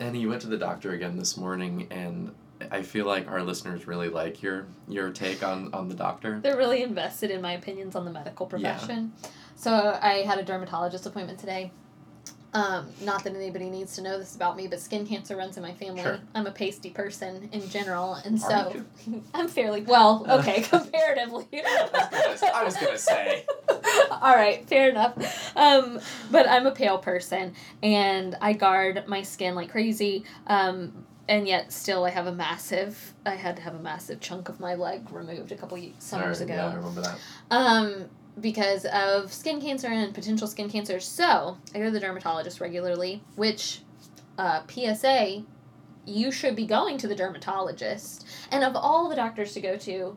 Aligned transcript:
and 0.00 0.16
you 0.16 0.28
went 0.28 0.42
to 0.42 0.48
the 0.48 0.56
doctor 0.58 0.92
again 0.92 1.16
this 1.16 1.36
morning, 1.36 1.86
and 1.90 2.34
I 2.70 2.82
feel 2.82 3.06
like 3.06 3.28
our 3.28 3.42
listeners 3.42 3.86
really 3.86 4.08
like 4.08 4.42
your 4.42 4.66
your 4.88 5.10
take 5.10 5.42
on 5.42 5.72
on 5.74 5.88
the 5.88 5.94
doctor. 5.94 6.40
They're 6.42 6.56
really 6.56 6.82
invested 6.82 7.30
in 7.30 7.40
my 7.40 7.52
opinions 7.52 7.94
on 7.94 8.04
the 8.04 8.10
medical 8.12 8.46
Yeah. 8.56 8.72
profession. 8.72 9.12
So 9.56 9.98
I 10.02 10.22
had 10.22 10.38
a 10.38 10.42
dermatologist 10.44 11.06
appointment 11.06 11.38
today. 11.38 11.70
Um, 12.54 12.86
not 13.02 13.24
that 13.24 13.34
anybody 13.34 13.68
needs 13.68 13.96
to 13.96 14.02
know 14.02 14.16
this 14.16 14.36
about 14.36 14.56
me, 14.56 14.68
but 14.68 14.78
skin 14.78 15.04
cancer 15.04 15.36
runs 15.36 15.56
in 15.56 15.62
my 15.64 15.72
family. 15.72 16.02
Sure. 16.02 16.20
I'm 16.36 16.46
a 16.46 16.52
pasty 16.52 16.90
person 16.90 17.48
in 17.50 17.68
general, 17.68 18.14
and 18.14 18.36
Are 18.44 18.72
so? 18.72 18.84
I'm 19.34 19.48
fairly 19.48 19.82
well. 19.82 20.24
Okay, 20.34 20.62
comparatively. 20.62 21.46
I 21.52 22.62
was 22.64 22.76
gonna 22.76 22.98
say. 22.98 23.44
All 24.10 24.34
right, 24.34 24.66
fair 24.68 24.90
enough. 24.90 25.56
Um, 25.56 26.00
but 26.30 26.48
I'm 26.48 26.66
a 26.66 26.72
pale 26.72 26.98
person, 26.98 27.54
and 27.82 28.36
I 28.40 28.52
guard 28.52 29.04
my 29.06 29.22
skin 29.22 29.54
like 29.54 29.70
crazy. 29.70 30.24
Um, 30.46 31.04
and 31.28 31.48
yet, 31.48 31.72
still, 31.72 32.04
I 32.04 32.10
have 32.10 32.26
a 32.26 32.32
massive. 32.32 33.14
I 33.24 33.34
had 33.34 33.56
to 33.56 33.62
have 33.62 33.74
a 33.74 33.78
massive 33.78 34.20
chunk 34.20 34.48
of 34.48 34.60
my 34.60 34.74
leg 34.74 35.10
removed 35.10 35.52
a 35.52 35.56
couple 35.56 35.78
summers 35.98 36.40
Alright, 36.40 36.40
ago 36.42 36.54
Yeah, 36.54 36.68
I 36.68 36.74
remember 36.74 37.00
that. 37.00 37.18
um, 37.50 38.04
because 38.40 38.84
of 38.86 39.32
skin 39.32 39.60
cancer 39.60 39.86
and 39.88 40.12
potential 40.14 40.46
skin 40.48 40.68
cancer. 40.68 41.00
So 41.00 41.56
I 41.74 41.78
go 41.78 41.84
to 41.84 41.90
the 41.90 42.00
dermatologist 42.00 42.60
regularly, 42.60 43.22
which 43.36 43.80
uh, 44.38 44.62
PSA, 44.68 45.42
you 46.06 46.32
should 46.32 46.56
be 46.56 46.66
going 46.66 46.98
to 46.98 47.08
the 47.08 47.14
dermatologist. 47.14 48.26
And 48.50 48.64
of 48.64 48.74
all 48.76 49.08
the 49.08 49.16
doctors 49.16 49.52
to 49.54 49.60
go 49.60 49.76
to, 49.78 50.16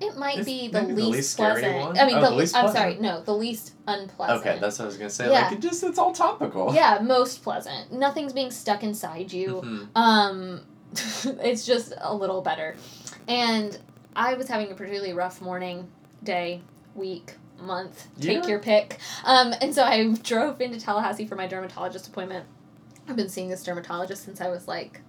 it 0.00 0.16
might 0.16 0.38
Is 0.38 0.46
be 0.46 0.68
the 0.68 0.82
least, 0.82 0.96
the 0.96 1.04
least 1.08 1.30
scary 1.32 1.60
pleasant. 1.62 1.80
one? 1.80 1.98
I 1.98 2.06
mean, 2.06 2.16
Oh, 2.16 2.20
the, 2.22 2.30
the 2.30 2.36
least 2.36 2.54
I'm 2.56 2.72
sorry, 2.72 2.96
no, 3.00 3.20
the 3.22 3.34
least 3.34 3.74
unpleasant. 3.86 4.40
Okay, 4.46 4.58
that's 4.60 4.78
what 4.78 4.84
I 4.84 4.86
was 4.86 4.96
gonna 4.96 5.10
say. 5.10 5.26
Yeah. 5.30 5.42
Like 5.42 5.52
it 5.52 5.60
just 5.60 5.82
it's 5.82 5.98
all 5.98 6.12
topical. 6.12 6.72
yeah, 6.72 7.00
most 7.02 7.42
pleasant. 7.42 7.92
Nothing's 7.92 8.32
being 8.32 8.50
stuck 8.52 8.82
inside 8.84 9.32
you 9.32 9.60
Mhm. 9.64 9.88
um 9.96 10.60
it's 11.42 11.66
just 11.66 11.92
a 12.00 12.14
little 12.14 12.40
better 12.40 12.74
and 13.28 13.78
i 14.16 14.32
was 14.32 14.48
having 14.48 14.70
a 14.72 14.74
particularly 14.74 15.12
rough 15.12 15.42
morning 15.42 15.86
day 16.24 16.62
week 16.94 17.34
month 17.60 18.06
take 18.20 18.42
Yeah. 18.42 18.48
your 18.48 18.58
pick 18.58 18.98
um 19.24 19.54
and 19.60 19.74
so 19.74 19.82
i 19.84 20.12
drove 20.22 20.60
into 20.60 20.80
tallahassee 20.80 21.26
for 21.26 21.34
my 21.36 21.46
dermatologist 21.46 22.06
appointment 22.08 22.46
i've 23.08 23.16
been 23.16 23.28
seeing 23.28 23.48
this 23.48 23.62
dermatologist 23.64 24.24
since 24.24 24.40
i 24.40 24.48
was 24.48 24.68
like 24.68 25.00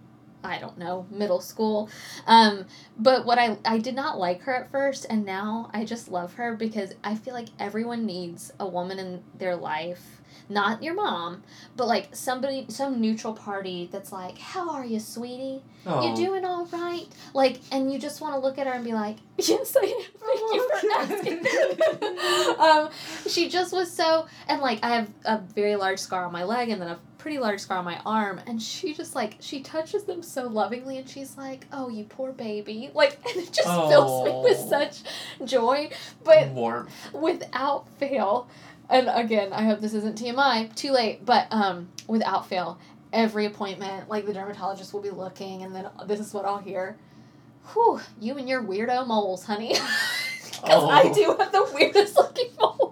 I 0.44 0.60
don't 0.60 0.78
know, 0.78 1.06
middle 1.10 1.42
school. 1.42 1.90
Um, 2.28 2.66
but 2.98 3.26
what 3.26 3.38
I 3.38 3.58
I 3.66 3.78
did 3.80 3.96
not 3.96 4.18
like 4.18 4.42
her 4.42 4.56
at 4.56 4.72
first 4.72 5.06
and 5.10 5.26
now 5.26 5.70
I 5.74 5.86
just 5.86 6.10
love 6.10 6.34
her 6.36 6.56
because 6.56 6.94
I 7.04 7.16
feel 7.16 7.34
like 7.34 7.50
everyone 7.60 8.06
needs 8.06 8.52
a 8.60 8.68
woman 8.68 9.00
in 9.00 9.24
their 9.38 9.56
life. 9.56 10.22
Not 10.52 10.82
your 10.82 10.96
mom, 10.96 11.44
but 11.76 11.88
like 11.88 12.16
somebody 12.16 12.66
some 12.70 13.00
neutral 13.00 13.34
party 13.34 13.88
that's 13.92 14.12
like, 14.12 14.40
How 14.40 14.72
are 14.72 14.86
you, 14.86 15.00
sweetie? 15.00 15.62
Oh. 15.86 16.10
You 16.10 16.16
doing 16.16 16.44
all 16.44 16.66
right? 16.66 17.06
Like, 17.34 17.60
and 17.72 17.92
you 17.94 18.00
just 18.00 18.20
want 18.20 18.34
to 18.34 18.40
look 18.40 18.58
at 18.58 18.66
her 18.66 18.74
and 18.74 18.84
be 18.84 18.94
like, 18.94 19.18
yes, 19.38 19.76
I 19.76 19.86
am. 19.86 20.02
Thank 20.20 20.54
you 20.54 20.70
for 20.80 20.90
asking. 20.98 22.60
um, 22.60 22.90
she 23.28 23.48
just 23.48 23.74
was 23.74 23.92
so, 23.92 24.26
and 24.48 24.60
like, 24.62 24.80
I 24.84 24.90
have 24.96 25.10
a 25.26 25.38
very 25.38 25.76
large 25.76 26.00
scar 26.00 26.26
on 26.26 26.32
my 26.32 26.44
leg 26.44 26.70
and 26.70 26.82
then 26.82 26.90
a 26.90 27.00
pretty 27.20 27.38
large 27.38 27.60
scar 27.60 27.78
on 27.78 27.86
my 27.86 28.00
arm, 28.06 28.42
and 28.48 28.60
she 28.62 28.94
just 28.96 29.14
like, 29.14 29.36
she 29.40 29.62
touches 29.62 30.06
them 30.06 30.24
so 30.24 30.48
lovingly, 30.48 30.98
and 30.98 31.08
she's 31.08 31.38
like, 31.38 31.68
oh, 31.72 31.88
you 31.90 32.06
poor 32.06 32.32
baby. 32.32 32.90
Like, 32.96 33.18
and 33.30 33.38
it 33.44 33.54
just 33.54 33.68
fills 33.68 34.26
me 34.26 34.32
with 34.44 34.58
Oh. 34.60 34.70
such 34.70 35.02
joy. 35.46 35.92
But 36.24 36.48
warmth. 36.50 36.92
without 37.14 37.88
fail 38.00 38.48
and 38.92 39.08
again 39.14 39.54
i 39.54 39.62
hope 39.66 39.80
this 39.82 39.94
isn't 39.94 40.18
tmi 40.18 40.74
too 40.74 40.92
late 40.92 41.24
but 41.24 41.46
um 41.52 41.88
without 42.08 42.48
fail 42.50 42.80
every 43.14 43.46
appointment 43.46 44.10
like 44.10 44.26
the 44.26 44.34
dermatologist 44.34 44.92
will 44.96 45.02
be 45.02 45.12
looking 45.12 45.62
and 45.62 45.76
then 45.76 45.88
this 46.08 46.20
is 46.20 46.34
what 46.34 46.44
i'll 46.44 46.58
hear 46.58 46.98
whew 47.74 48.00
you 48.20 48.36
and 48.40 48.50
your 48.50 48.64
weirdo 48.64 49.06
moles 49.06 49.44
honey 49.46 49.68
because 50.44 50.84
i 50.90 51.04
Oh. 51.06 51.14
do 51.14 51.36
have 51.38 51.52
the 51.52 51.70
weirdest 51.72 52.16
looking 52.16 52.50
moles 52.60 52.89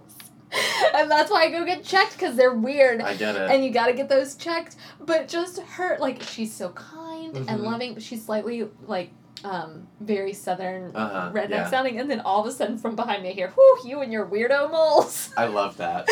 and 0.98 1.10
that's 1.12 1.30
why 1.32 1.44
i 1.44 1.50
go 1.52 1.64
get 1.66 1.84
checked 1.84 2.14
because 2.14 2.36
they're 2.36 2.54
weird 2.54 3.02
I 3.02 3.14
get 3.16 3.36
it. 3.36 3.50
and 3.52 3.64
you 3.64 3.72
got 3.72 3.88
to 3.88 3.94
get 3.94 4.10
those 4.10 4.36
checked 4.36 4.76
but 5.00 5.28
just 5.28 5.60
her 5.62 5.98
like 6.00 6.22
she's 6.24 6.54
so 6.54 6.70
kind 6.70 7.36
and 7.38 7.48
Mhm. 7.48 7.64
loving 7.64 7.94
but 7.94 8.04
she's 8.04 8.24
slightly 8.26 8.68
like 8.86 9.12
um 9.44 9.88
very 10.00 10.34
southern 10.34 10.96
Uh-huh, 10.96 11.32
redneck 11.34 11.50
yeah. 11.50 11.70
sounding 11.70 12.00
and 12.00 12.10
then 12.10 12.22
all 12.22 12.42
of 12.42 12.48
a 12.48 12.52
sudden 12.52 12.78
from 12.78 12.96
behind 12.96 13.22
me 13.22 13.30
I 13.30 13.34
hear 13.34 13.50
whew 13.50 13.78
you 13.86 14.02
and 14.02 14.12
your 14.12 14.26
weirdo 14.26 14.72
moles 14.72 15.30
I 15.38 15.46
love 15.46 15.78
that. 15.78 16.08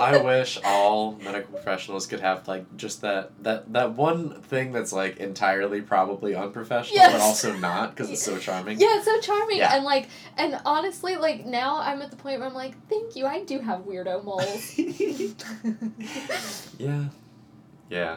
I 0.00 0.20
wish 0.22 0.58
all 0.64 1.12
medical 1.24 1.52
professionals 1.54 2.06
could 2.06 2.20
have 2.20 2.46
like 2.48 2.64
just 2.76 3.00
that 3.00 3.30
that 3.44 3.72
that 3.72 3.92
one 3.92 4.40
thing 4.42 4.72
that's 4.72 4.92
like 4.92 5.16
entirely 5.18 5.80
probably 5.80 6.34
unprofessional 6.34 6.96
Yes. 6.96 7.12
but 7.12 7.20
also 7.20 7.56
not 7.56 7.90
because 7.94 8.10
it's 8.10 8.22
so 8.22 8.36
charming. 8.48 8.78
yeah 8.78 8.96
it's 8.96 9.06
so 9.06 9.18
charming 9.20 9.58
Yeah. 9.58 9.76
and 9.76 9.84
like 9.84 10.08
and 10.36 10.60
honestly 10.66 11.16
like 11.16 11.46
now 11.46 11.76
i'm 11.78 12.02
at 12.02 12.10
the 12.10 12.16
point 12.16 12.40
where 12.40 12.48
i'm 12.48 12.54
like 12.54 12.74
thank 12.88 13.16
you 13.16 13.26
i 13.26 13.42
do 13.44 13.58
have 13.60 13.80
weirdo 13.82 14.22
moles 14.24 14.78
yeah. 16.78 17.04
Yeah. 17.88 18.16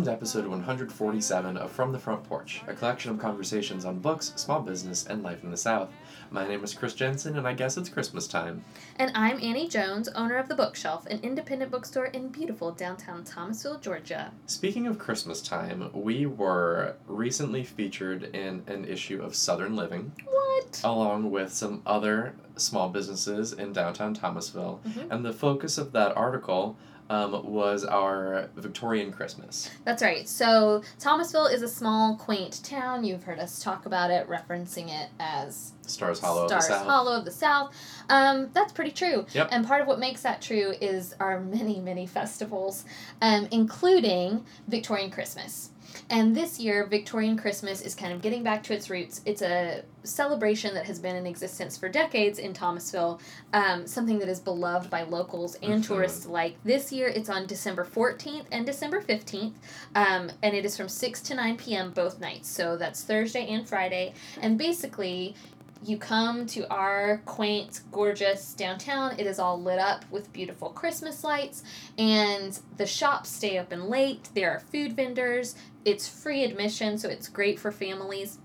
Welcome 0.00 0.12
to 0.14 0.16
episode 0.16 0.46
147 0.46 1.58
of 1.58 1.70
From 1.70 1.92
the 1.92 1.98
Front 1.98 2.24
Porch, 2.24 2.62
a 2.66 2.72
collection 2.72 3.10
of 3.10 3.18
conversations 3.18 3.84
on 3.84 3.98
books, 3.98 4.32
small 4.34 4.62
business, 4.62 5.04
and 5.04 5.22
life 5.22 5.44
in 5.44 5.50
the 5.50 5.58
South. 5.58 5.90
My 6.30 6.48
name 6.48 6.64
is 6.64 6.72
Chris 6.72 6.94
Jensen, 6.94 7.36
and 7.36 7.46
I 7.46 7.52
guess 7.52 7.76
it's 7.76 7.90
Christmas 7.90 8.26
time. 8.26 8.64
and 8.96 9.12
i'm 9.14 9.38
annie 9.42 9.68
jones 9.68 10.08
owner 10.14 10.38
of 10.38 10.48
the 10.48 10.54
bookshelf 10.54 11.04
an 11.04 11.20
independent 11.22 11.70
bookstore 11.70 12.06
in 12.06 12.28
beautiful 12.28 12.70
downtown 12.72 13.24
thomasville 13.24 13.78
georgia 13.78 14.32
Speaking 14.46 14.86
of 14.86 14.98
Christmas 14.98 15.42
time, 15.42 15.90
we 15.92 16.24
were 16.24 16.96
recently 17.06 17.62
featured 17.62 18.34
in 18.34 18.62
an 18.68 18.86
issue 18.86 19.20
of 19.22 19.34
Southern 19.34 19.76
Living, 19.76 20.12
what 20.24 20.80
along 20.82 21.30
with 21.30 21.52
some 21.52 21.82
other 21.84 22.34
small 22.56 22.88
businesses 22.88 23.52
in 23.52 23.74
downtown 23.74 24.14
Thomasville. 24.14 24.80
Mhm. 24.86 25.10
And 25.10 25.24
the 25.26 25.32
focus 25.32 25.76
of 25.76 25.92
that 25.92 26.16
article 26.16 26.76
um, 27.10 27.44
was 27.44 27.84
our 27.84 28.48
Victorian 28.54 29.12
Christmas. 29.12 29.68
That's 29.84 30.00
right. 30.02 30.26
So 30.28 30.82
Thomasville 31.00 31.46
is 31.46 31.62
a 31.62 31.68
small, 31.68 32.16
quaint 32.16 32.62
town. 32.62 33.04
You've 33.04 33.24
heard 33.24 33.40
us 33.40 33.62
talk 33.62 33.84
about 33.84 34.12
it, 34.12 34.28
referencing 34.28 34.88
it 34.88 35.10
as 35.18 35.72
Stars 35.86 36.20
Hollow 36.20 36.46
Stars 36.46 36.64
of 36.64 36.70
the 36.70 36.76
South. 36.76 36.86
Hollow 36.86 37.18
of 37.18 37.24
the 37.24 37.30
South. 37.32 37.74
Um, 38.08 38.50
that's 38.54 38.72
pretty 38.72 38.92
true. 38.92 39.26
Yep. 39.32 39.48
And 39.50 39.66
part 39.66 39.82
of 39.82 39.88
what 39.88 39.98
makes 39.98 40.22
that 40.22 40.40
true 40.40 40.72
is 40.80 41.14
our 41.18 41.40
many, 41.40 41.80
many 41.80 42.06
festivals, 42.06 42.84
um, 43.20 43.48
including 43.50 44.44
Victorian 44.68 45.10
Christmas. 45.10 45.70
And 46.08 46.34
this 46.34 46.58
year, 46.58 46.86
Victorian 46.86 47.36
Christmas 47.36 47.80
is 47.80 47.94
kind 47.94 48.12
of 48.12 48.22
getting 48.22 48.42
back 48.42 48.62
to 48.64 48.74
its 48.74 48.90
roots. 48.90 49.20
It's 49.24 49.42
a 49.42 49.84
celebration 50.02 50.74
that 50.74 50.86
has 50.86 50.98
been 50.98 51.14
in 51.16 51.26
existence 51.26 51.76
for 51.76 51.88
decades 51.88 52.38
in 52.38 52.52
Thomasville, 52.52 53.20
um, 53.52 53.86
something 53.86 54.18
that 54.18 54.28
is 54.28 54.40
beloved 54.40 54.90
by 54.90 55.02
locals 55.02 55.56
and 55.62 55.82
Mhm. 55.82 55.86
tourists 55.86 56.24
alike. 56.24 56.56
This 56.64 56.90
year, 56.90 57.08
it's 57.08 57.28
on 57.28 57.46
December 57.46 57.84
14th 57.84 58.46
and 58.50 58.64
December 58.66 59.00
15th, 59.00 59.54
um, 59.94 60.30
and 60.42 60.54
it 60.54 60.64
is 60.64 60.76
from 60.76 60.88
6 60.88 61.20
to 61.22 61.34
9 61.34 61.56
p.m. 61.56 61.90
both 61.90 62.20
nights. 62.20 62.48
So 62.48 62.76
that's 62.76 63.02
Thursday 63.02 63.46
and 63.48 63.68
Friday. 63.68 64.14
And 64.40 64.56
basically, 64.58 65.34
you 65.82 65.96
come 65.96 66.46
to 66.46 66.68
our 66.70 67.22
quaint, 67.24 67.80
gorgeous 67.90 68.52
downtown. 68.52 69.18
It 69.18 69.26
is 69.26 69.38
all 69.38 69.60
lit 69.60 69.78
up 69.78 70.04
with 70.10 70.30
beautiful 70.30 70.68
Christmas 70.68 71.24
lights, 71.24 71.62
and 71.96 72.58
the 72.76 72.86
shops 72.86 73.30
stay 73.30 73.58
open 73.58 73.88
late. 73.88 74.28
There 74.34 74.50
are 74.50 74.60
food 74.60 74.94
vendors. 74.94 75.54
It's 75.84 76.08
free 76.08 76.44
admission, 76.44 76.98
so 76.98 77.08
it's 77.08 77.28
great 77.28 77.58
for 77.58 77.70
families. 77.72 78.38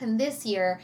And 0.00 0.18
this 0.18 0.46
year, 0.46 0.80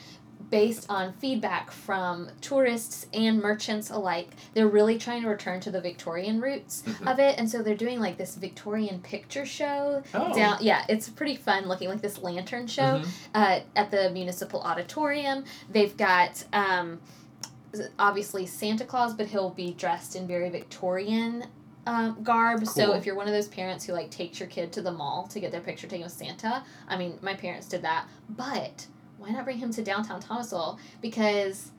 based 0.50 0.87
on 0.91 1.12
feedback 1.15 1.71
from 1.71 2.29
tourists 2.41 3.06
and 3.12 3.41
merchants 3.41 3.91
alike, 3.91 4.29
they're 4.55 4.69
really 4.69 4.99
trying 4.99 5.23
to 5.23 5.29
return 5.29 5.61
to 5.61 5.71
the 5.71 5.81
Victorian 5.81 6.41
roots 6.41 6.83
Mhm. 6.87 7.11
of 7.12 7.19
it. 7.19 7.38
And 7.38 7.50
so 7.50 7.62
they're 7.62 7.75
doing 7.75 7.99
like 8.00 8.19
this 8.19 8.37
Victorian 8.37 9.00
picture 9.00 9.47
show 9.47 10.03
Oh. 10.15 10.35
down. 10.35 10.59
Yeah, 10.61 10.85
it's 10.88 11.09
pretty 11.09 11.37
fun 11.37 11.67
looking 11.67 11.88
like 11.88 12.03
this 12.03 12.19
lantern 12.23 12.67
show 12.67 13.00
Mhm. 13.00 13.09
uh, 13.35 13.61
at 13.75 13.91
the 13.91 14.11
municipal 14.11 14.61
auditorium. 14.61 15.44
They've 15.71 15.97
got 15.97 16.44
um, 16.53 17.00
obviously 17.99 18.47
Santa 18.47 18.85
Claus, 18.85 19.15
but 19.15 19.27
he'll 19.29 19.50
be 19.50 19.73
dressed 19.73 20.15
in 20.17 20.27
very 20.27 20.49
Victorian 20.50 21.47
um, 21.87 22.23
garb. 22.23 22.67
So 22.67 22.93
if 22.94 23.06
you're 23.06 23.15
one 23.15 23.27
of 23.27 23.33
those 23.33 23.49
parents 23.49 23.85
who 23.85 23.93
like 23.93 24.11
takes 24.11 24.41
your 24.41 24.49
kid 24.49 24.73
to 24.73 24.83
the 24.83 24.93
mall 24.93 25.27
to 25.29 25.41
get 25.41 25.53
their 25.53 25.61
picture 25.61 25.87
taken 25.87 26.05
with 26.05 26.12
Santa, 26.12 26.65
I 26.88 26.97
mean, 26.97 27.19
my 27.23 27.35
parents 27.35 27.69
did 27.69 27.83
that. 27.83 28.06
But 28.29 28.87
why 29.19 29.31
not 29.31 29.44
bring 29.44 29.59
him 29.59 29.73
to 29.73 29.83
downtown 29.83 30.21
Thomasville? 30.21 30.79
Because 31.00 31.71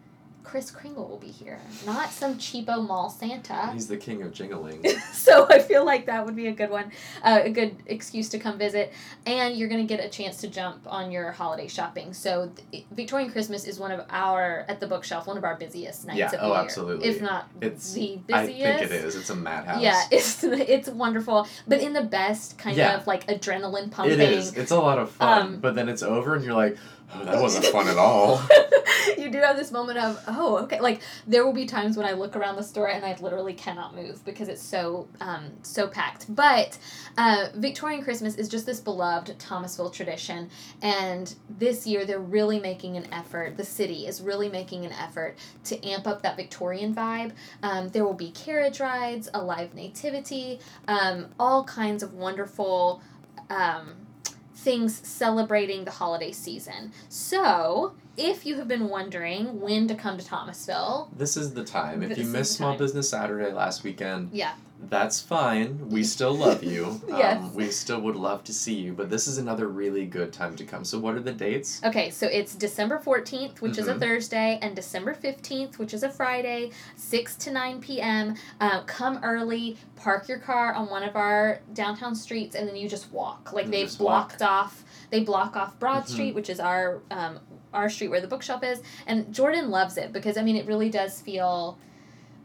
Kris 0.48 0.72
Kringle 0.72 1.06
will 1.06 1.18
be 1.18 1.28
here, 1.28 1.60
not 1.86 2.10
some 2.10 2.36
cheapo 2.36 2.82
mall 2.88 3.10
Santa. 3.10 3.70
He's 3.74 3.88
the 3.90 3.98
king 3.98 4.22
of 4.22 4.32
jingling. 4.32 4.82
so 5.14 5.46
I 5.50 5.60
feel 5.60 5.86
like 5.86 6.06
that 6.06 6.26
would 6.26 6.38
be 6.38 6.48
a 6.48 6.54
good 6.54 6.70
one, 6.70 6.94
uh, 7.22 7.42
a 7.44 7.50
good 7.52 7.76
excuse 7.86 8.30
to 8.30 8.40
come 8.40 8.58
visit, 8.58 8.94
and 9.26 9.58
you're 9.58 9.68
gonna 9.68 9.84
get 9.84 10.00
a 10.00 10.08
chance 10.08 10.38
to 10.38 10.48
jump 10.48 10.80
on 10.88 11.12
your 11.12 11.34
holiday 11.34 11.68
shopping. 11.68 12.14
So 12.14 12.50
th- 12.72 12.86
Victorian 12.92 13.30
Christmas 13.30 13.66
is 13.66 13.78
one 13.78 13.92
of 13.92 14.06
our 14.10 14.64
at 14.70 14.80
the 14.80 14.88
bookshelf, 14.88 15.28
one 15.28 15.38
of 15.38 15.44
our 15.44 15.58
busiest 15.58 16.08
nights 16.08 16.18
Yeah, 16.18 16.26
of 16.28 16.32
the 16.32 16.42
oh, 16.44 16.48
year, 16.54 16.62
absolutely. 16.62 17.10
if 17.10 17.22
not 17.22 17.50
It's- 17.60 17.92
the 17.92 18.16
busiest. 18.26 18.34
I 18.34 18.46
think 18.46 18.60
it 18.84 18.92
is. 18.94 19.18
It's 19.18 19.30
a 19.30 19.36
madhouse. 19.36 19.82
Yeah, 19.82 20.02
it's 20.12 20.42
it's 20.46 20.88
wonderful, 20.88 21.46
but 21.68 21.82
in 21.82 21.92
the 21.92 22.04
best 22.04 22.58
kind 22.58 22.78
Yeah. 22.78 22.96
of 22.96 23.06
like 23.06 23.28
adrenaline 23.28 23.92
pumping. 23.92 24.14
It 24.14 24.22
is. 24.22 24.54
It's 24.56 24.72
a 24.72 24.80
lot 24.80 24.98
of 24.98 25.12
fun, 25.12 25.42
Um, 25.42 25.60
but 25.60 25.76
then 25.76 25.90
it's 25.90 26.04
over, 26.04 26.36
and 26.36 26.46
you're 26.46 26.54
like, 26.54 26.78
that 27.24 27.42
wasn't 27.42 27.66
fun 27.66 27.88
at 27.88 27.98
all. 27.98 28.42
you 29.18 29.30
do 29.30 29.40
have 29.40 29.56
this 29.56 29.72
moment 29.72 29.98
of 29.98 30.22
oh 30.28 30.58
okay 30.58 30.80
like 30.80 31.02
there 31.26 31.46
will 31.46 31.54
be 31.54 31.66
times 31.66 31.96
when 31.96 32.06
I 32.06 32.12
look 32.12 32.36
around 32.36 32.58
the 32.58 32.64
store 32.64 32.90
and 32.90 33.06
I 33.06 33.16
literally 33.22 33.54
cannot 33.54 33.96
move 33.96 34.24
because 34.26 34.50
it's 34.50 34.62
so 34.62 35.08
um, 35.22 35.52
so 35.62 35.88
packed. 35.88 36.34
But 36.34 36.78
uh, 37.18 37.48
Victorian 37.56 38.04
Christmas 38.04 38.36
is 38.36 38.50
just 38.50 38.66
this 38.66 38.80
beloved 38.80 39.38
Thomasville 39.40 39.90
tradition, 39.90 40.50
and 40.82 41.34
this 41.58 41.88
year 41.88 42.06
they're 42.06 42.20
really 42.20 42.60
making 42.60 42.98
an 42.98 43.12
effort. 43.14 43.58
The 43.58 43.66
city 43.66 44.06
is 44.06 44.22
really 44.22 44.50
making 44.50 44.86
an 44.86 44.92
effort 44.92 45.38
to 45.66 45.88
amp 45.88 46.08
up 46.08 46.22
that 46.24 46.36
Victorian 46.36 46.94
vibe. 46.94 47.32
Um, 47.64 47.90
there 47.90 48.04
will 48.04 48.14
be 48.14 48.32
carriage 48.32 48.80
rides, 48.80 49.30
a 49.34 49.42
live 49.42 49.74
nativity, 49.74 50.60
um, 50.88 51.28
all 51.40 51.64
kinds 51.64 52.04
of 52.04 52.14
wonderful. 52.14 53.02
Um, 53.50 54.07
things 54.68 55.00
celebrating 55.08 55.86
the 55.86 55.92
holiday 55.92 56.34
season. 56.34 56.92
So, 57.08 57.94
if 58.18 58.46
you 58.46 58.58
have 58.58 58.68
been 58.68 58.90
wondering 58.90 59.62
when 59.62 59.88
to 59.88 59.96
come 59.96 60.18
to 60.18 60.26
Thomasville, 60.26 61.10
This 61.16 61.38
is 61.38 61.54
the 61.54 61.64
time. 61.64 62.04
If 62.04 62.18
you 62.18 62.26
missed 62.26 62.58
Small. 62.58 62.78
Business 62.78 63.10
Saturday 63.10 63.54
last 63.54 63.86
weekend, 63.86 64.32
yeah, 64.34 64.56
that's 64.90 65.20
fine. 65.20 65.90
We 65.90 66.04
still 66.04 66.34
love 66.36 66.64
you. 66.64 67.02
Yes. 67.18 67.38
Um, 67.42 67.54
we 67.56 67.72
still 67.72 68.00
would 68.02 68.16
love 68.16 68.44
to 68.44 68.54
see 68.54 68.76
you, 68.76 68.94
but 68.94 69.10
this 69.10 69.28
is 69.28 69.38
another 69.40 69.68
really 69.70 70.06
good 70.06 70.32
time 70.32 70.56
to 70.58 70.64
come. 70.64 70.84
So, 70.86 71.00
what 71.00 71.16
are 71.16 71.20
the 71.20 71.32
dates? 71.32 71.82
Okay, 71.84 72.12
so 72.12 72.28
it's 72.28 72.54
December 72.54 73.00
14th, 73.04 73.60
which 73.62 73.78
is 73.80 73.88
a 73.88 73.96
Mhm. 73.96 74.00
Thursday, 74.00 74.60
and 74.62 74.76
December 74.76 75.16
15th, 75.16 75.80
which 75.80 75.94
is 75.96 76.04
a 76.04 76.10
Friday, 76.10 76.72
6 76.96 77.36
to 77.38 77.52
9 77.52 77.80
p.m. 77.82 78.36
Uh, 78.62 78.82
come 78.84 79.20
early, 79.24 79.78
park 79.96 80.28
your 80.30 80.38
car 80.38 80.74
on 80.74 80.90
one 80.90 81.02
of 81.04 81.16
our 81.16 81.60
downtown 81.74 82.14
streets, 82.14 82.56
and 82.56 82.68
then 82.68 82.76
you 82.76 82.88
just 82.88 83.12
walk. 83.12 83.52
Like 83.54 83.66
You 83.66 83.72
they've 83.72 83.88
just 83.88 84.00
walk. 84.00 84.30
blocked 84.38 84.42
off, 84.44 84.84
they 85.10 85.22
block 85.22 85.56
off 85.56 85.80
Broad 85.80 86.04
Mhm. 86.04 86.10
Street, 86.10 86.36
which 86.36 86.50
is 86.50 86.60
our 86.60 87.02
um, 87.10 87.40
our 87.74 87.90
street 87.90 88.08
where 88.10 88.22
the 88.22 88.28
bookshop 88.28 88.64
is, 88.64 88.82
and 89.08 89.34
Jordan 89.34 89.70
loves 89.72 89.98
it 89.98 90.12
because 90.14 90.38
I 90.38 90.44
mean 90.44 90.56
it 90.56 90.66
really 90.68 90.90
does 90.90 91.20
feel. 91.22 91.78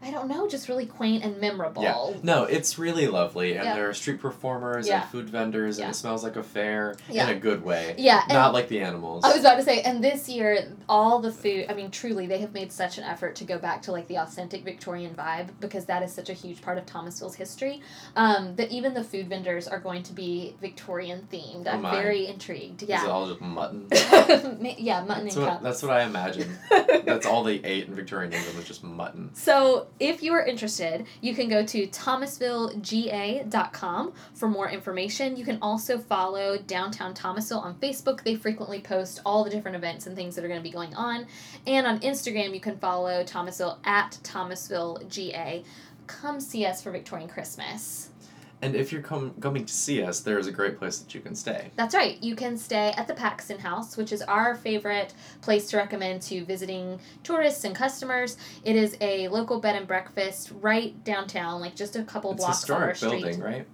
I 0.03 0.11
don't 0.11 0.27
know, 0.27 0.47
just 0.47 0.67
really 0.69 0.85
quaint 0.85 1.23
and 1.23 1.39
memorable. 1.39 1.83
Yeah. 1.83 2.19
No, 2.23 2.43
it's 2.43 2.77
really 2.77 3.07
lovely, 3.07 3.55
and 3.55 3.63
Yeah. 3.65 3.75
there 3.75 3.89
are 3.89 3.93
street 3.93 4.19
performers 4.19 4.87
Yeah. 4.87 5.01
and 5.01 5.09
food 5.09 5.29
vendors, 5.29 5.79
and 5.79 5.89
it 5.89 5.93
smells 5.95 6.23
like 6.23 6.35
a 6.35 6.43
fair 6.43 6.95
in 7.09 7.29
a 7.29 7.35
good 7.35 7.63
way. 7.63 7.95
Yeah, 7.97 8.21
Not 8.29 8.53
like 8.53 8.67
the 8.67 8.81
animals. 8.81 9.23
I 9.23 9.29
was 9.33 9.39
about 9.41 9.55
to 9.55 9.63
say, 9.63 9.81
and 9.81 10.03
this 10.03 10.27
year, 10.27 10.67
all 10.89 11.19
the 11.19 11.31
food, 11.31 11.67
I 11.69 11.73
mean, 11.73 11.91
truly, 11.91 12.27
they 12.27 12.39
have 12.39 12.53
made 12.53 12.71
such 12.71 12.97
an 12.97 13.03
effort 13.03 13.35
to 13.35 13.43
go 13.45 13.57
back 13.57 13.81
to 13.83 13.91
like 13.91 14.07
the 14.07 14.17
authentic 14.17 14.63
Victorian 14.63 15.13
vibe 15.15 15.49
because 15.59 15.85
that 15.85 16.03
is 16.03 16.11
such 16.13 16.29
a 16.29 16.33
huge 16.33 16.61
part 16.61 16.77
of 16.77 16.85
Thomasville's 16.85 17.35
history. 17.35 17.81
Um, 18.15 18.55
that 18.57 18.71
even 18.71 18.93
the 18.93 19.03
food 19.03 19.27
vendors 19.29 19.67
are 19.67 19.79
going 19.79 20.03
to 20.03 20.13
be 20.13 20.55
Victorian 20.61 21.27
themed. 21.31 21.65
Oh 21.67 21.71
I'm 21.71 21.81
very 21.81 22.27
intrigued. 22.27 22.83
Yeah. 22.83 22.97
Is 22.97 23.03
it 23.05 23.09
all 23.09 23.27
just 23.27 23.41
mutton? 23.41 23.87
yeah, 24.77 25.03
mutton 25.03 25.23
That's 25.25 25.35
and 25.35 25.45
what, 25.45 25.63
that's 25.63 25.81
what 25.83 25.91
I 25.91 26.03
imagine. 26.03 26.57
That's 27.05 27.25
all 27.25 27.43
they 27.43 27.55
ate 27.55 27.87
in 27.87 27.95
Victorian 27.95 28.31
England 28.33 28.55
was 28.57 28.65
just 28.65 28.83
mutton. 28.83 29.29
So, 29.33 29.87
if 29.99 30.23
you 30.23 30.33
are 30.33 30.45
interested, 30.45 31.05
you 31.21 31.35
can 31.35 31.49
go 31.49 31.65
to 31.65 31.87
thomasvillega.com 31.87 34.13
for 34.33 34.47
more 34.47 34.69
information. 34.69 35.35
You 35.37 35.45
can 35.45 35.57
also 35.61 35.97
follow 35.97 36.57
Downtown 36.57 37.13
Thomasville 37.13 37.59
on 37.59 37.75
Facebook. 37.75 38.23
They 38.23 38.35
frequently 38.35 38.79
post 38.79 39.21
all 39.25 39.43
the 39.43 39.49
different 39.49 39.77
events 39.77 40.07
and 40.07 40.15
things 40.15 40.35
that 40.35 40.43
are 40.43 40.47
going 40.47 40.59
to 40.59 40.63
be 40.63 40.71
going 40.71 40.93
on. 40.95 41.27
And 41.67 41.87
on 41.87 41.99
Instagram, 41.99 42.53
you 42.53 42.59
can 42.59 42.77
follow 42.77 43.23
Thomasville 43.23 43.79
at 43.83 44.19
thomasvillega. 44.23 45.63
Come 46.07 46.39
see 46.39 46.65
us 46.65 46.81
for 46.81 46.91
Victorian 46.91 47.29
Christmas. 47.29 48.09
And 48.63 48.77
if 48.77 48.93
you're 48.93 49.01
com- 49.01 49.33
coming 49.41 49.65
to 49.65 49.73
see 49.73 50.01
us, 50.01 50.21
there 50.21 50.39
is 50.39 50.47
a 50.47 50.51
great 50.51 50.77
place 50.77 50.99
that 50.99 51.13
you 51.13 51.19
can 51.19 51.35
stay. 51.35 51.71
That's 51.75 51.93
right. 51.93 52.17
You 52.23 52.33
can 52.33 52.57
stay 52.57 52.93
at 52.95 53.07
the 53.09 53.13
Paxton 53.13 53.59
House, 53.59 53.97
which 53.97 54.13
is 54.13 54.21
our 54.21 54.55
favorite 54.55 55.13
place 55.41 55.69
to 55.71 55.77
recommend 55.77 56.21
to 56.23 56.45
visiting 56.45 56.97
tourists 57.23 57.65
and 57.65 57.75
customers. 57.75 58.37
It 58.63 58.77
is 58.77 58.95
a 59.01 59.27
local 59.27 59.59
bed 59.59 59.75
and 59.75 59.85
breakfast 59.85 60.53
right 60.61 61.03
downtown, 61.03 61.59
like 61.59 61.75
just 61.75 61.97
a 61.97 62.03
couple 62.03 62.31
It's 62.31 62.39
blocks 62.39 62.59
historic 62.59 62.95
street. 62.95 63.21
building, 63.21 63.41
right? 63.41 63.67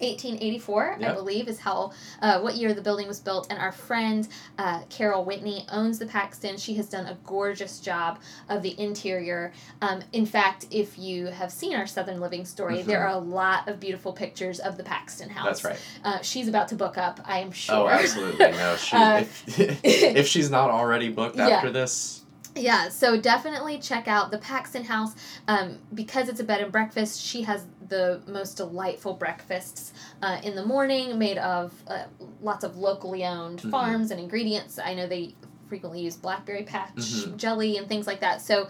1884, 0.00 0.98
I 1.02 1.12
believe, 1.12 1.48
is 1.48 1.58
how 1.58 1.92
uh, 2.22 2.40
what 2.40 2.56
year 2.56 2.74
the 2.74 2.82
building 2.82 3.06
was 3.06 3.20
built. 3.20 3.46
And 3.50 3.58
our 3.58 3.72
friend 3.72 4.26
uh, 4.58 4.82
Carol 4.88 5.24
Whitney 5.24 5.66
owns 5.70 5.98
the 5.98 6.06
Paxton. 6.06 6.56
She 6.56 6.74
has 6.74 6.88
done 6.88 7.06
a 7.06 7.16
gorgeous 7.24 7.80
job 7.80 8.18
of 8.48 8.62
the 8.62 8.78
interior. 8.80 9.52
Um, 9.82 10.02
in 10.12 10.26
fact, 10.26 10.66
if 10.70 10.98
you 10.98 11.26
have 11.26 11.52
seen 11.52 11.74
our 11.74 11.86
Southern 11.86 12.20
Living 12.20 12.44
story, 12.44 12.82
there 12.82 13.00
Mhm. 13.00 13.04
are 13.04 13.08
a 13.08 13.18
lot 13.18 13.68
of 13.68 13.80
beautiful 13.80 14.12
pictures 14.12 14.58
of 14.60 14.76
the 14.76 14.82
Paxton 14.84 15.28
house. 15.30 15.62
That's 15.62 15.64
right. 15.64 15.78
Uh, 16.04 16.20
she's 16.22 16.48
about 16.48 16.68
to 16.68 16.74
book 16.74 16.96
up, 16.98 17.20
I 17.24 17.38
am 17.40 17.52
sure. 17.52 17.74
Oh, 17.76 17.88
absolutely. 17.88 18.50
No, 18.52 18.76
she, 18.78 18.96
Uh, 18.96 19.18
if, 19.20 19.80
if 19.84 20.26
she's 20.26 20.50
not 20.50 20.70
already 20.70 21.08
booked 21.10 21.36
Yeah. 21.40 21.48
after 21.48 21.70
this, 21.70 22.22
Yeah, 22.56 22.88
so 22.88 23.20
definitely 23.20 23.78
check 23.78 24.08
out 24.08 24.30
the 24.30 24.38
Paxton 24.38 24.84
House. 24.84 25.14
Um, 25.46 25.78
because 25.94 26.28
it's 26.28 26.40
a 26.40 26.44
bed 26.44 26.60
and 26.60 26.72
breakfast, 26.72 27.20
she 27.20 27.42
has 27.42 27.64
the 27.88 28.20
most 28.26 28.56
delightful 28.56 29.14
breakfasts 29.14 29.92
uh, 30.22 30.40
in 30.42 30.54
the 30.56 30.64
morning 30.66 31.18
made 31.18 31.38
of 31.38 31.72
uh, 31.86 32.04
lots 32.42 32.64
of 32.64 32.76
locally 32.76 33.24
owned 33.24 33.60
Mhm. 33.62 33.70
farms 33.70 34.10
and 34.10 34.18
ingredients. 34.20 34.78
I 34.78 34.94
know 34.94 35.06
they 35.06 35.34
frequently 35.68 36.00
use 36.00 36.16
blackberry 36.16 36.64
patch 36.64 36.94
Mhm. 36.96 37.36
jelly 37.36 37.76
and 37.76 37.88
things 37.88 38.06
like 38.06 38.20
that. 38.20 38.42
So 38.42 38.68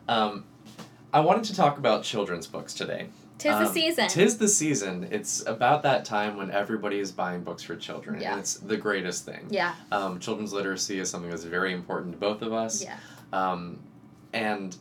Um, 0.07 0.45
I 1.11 1.21
wanted 1.21 1.45
to 1.45 1.55
talk 1.55 1.79
about 1.79 2.03
children's 2.03 2.45
books 2.45 2.73
today. 2.75 3.09
Tis 3.39 3.51
the 3.57 3.65
Um, 3.65 3.73
season. 3.73 4.07
Tis 4.09 4.37
the 4.37 4.47
season. 4.47 5.07
It's 5.09 5.43
about 5.47 5.81
that 5.83 6.05
time 6.05 6.37
when 6.37 6.51
everybody 6.51 6.99
is 6.99 7.11
buying 7.11 7.41
books 7.43 7.63
for 7.63 7.75
children, 7.75 8.19
Yeah. 8.21 8.31
and 8.33 8.39
it's 8.41 8.55
the 8.55 8.77
greatest 8.77 9.25
thing. 9.25 9.47
yeah, 9.49 9.73
Um, 9.91 10.19
children's 10.19 10.53
literacy 10.53 10.99
is 10.99 11.09
something 11.09 11.31
that's 11.31 11.45
very 11.45 11.73
important 11.73 12.13
to 12.13 12.19
both 12.19 12.41
of 12.41 12.53
us. 12.53 12.83
yeah. 12.83 12.97
Um, 13.33 13.79
and 14.33 14.75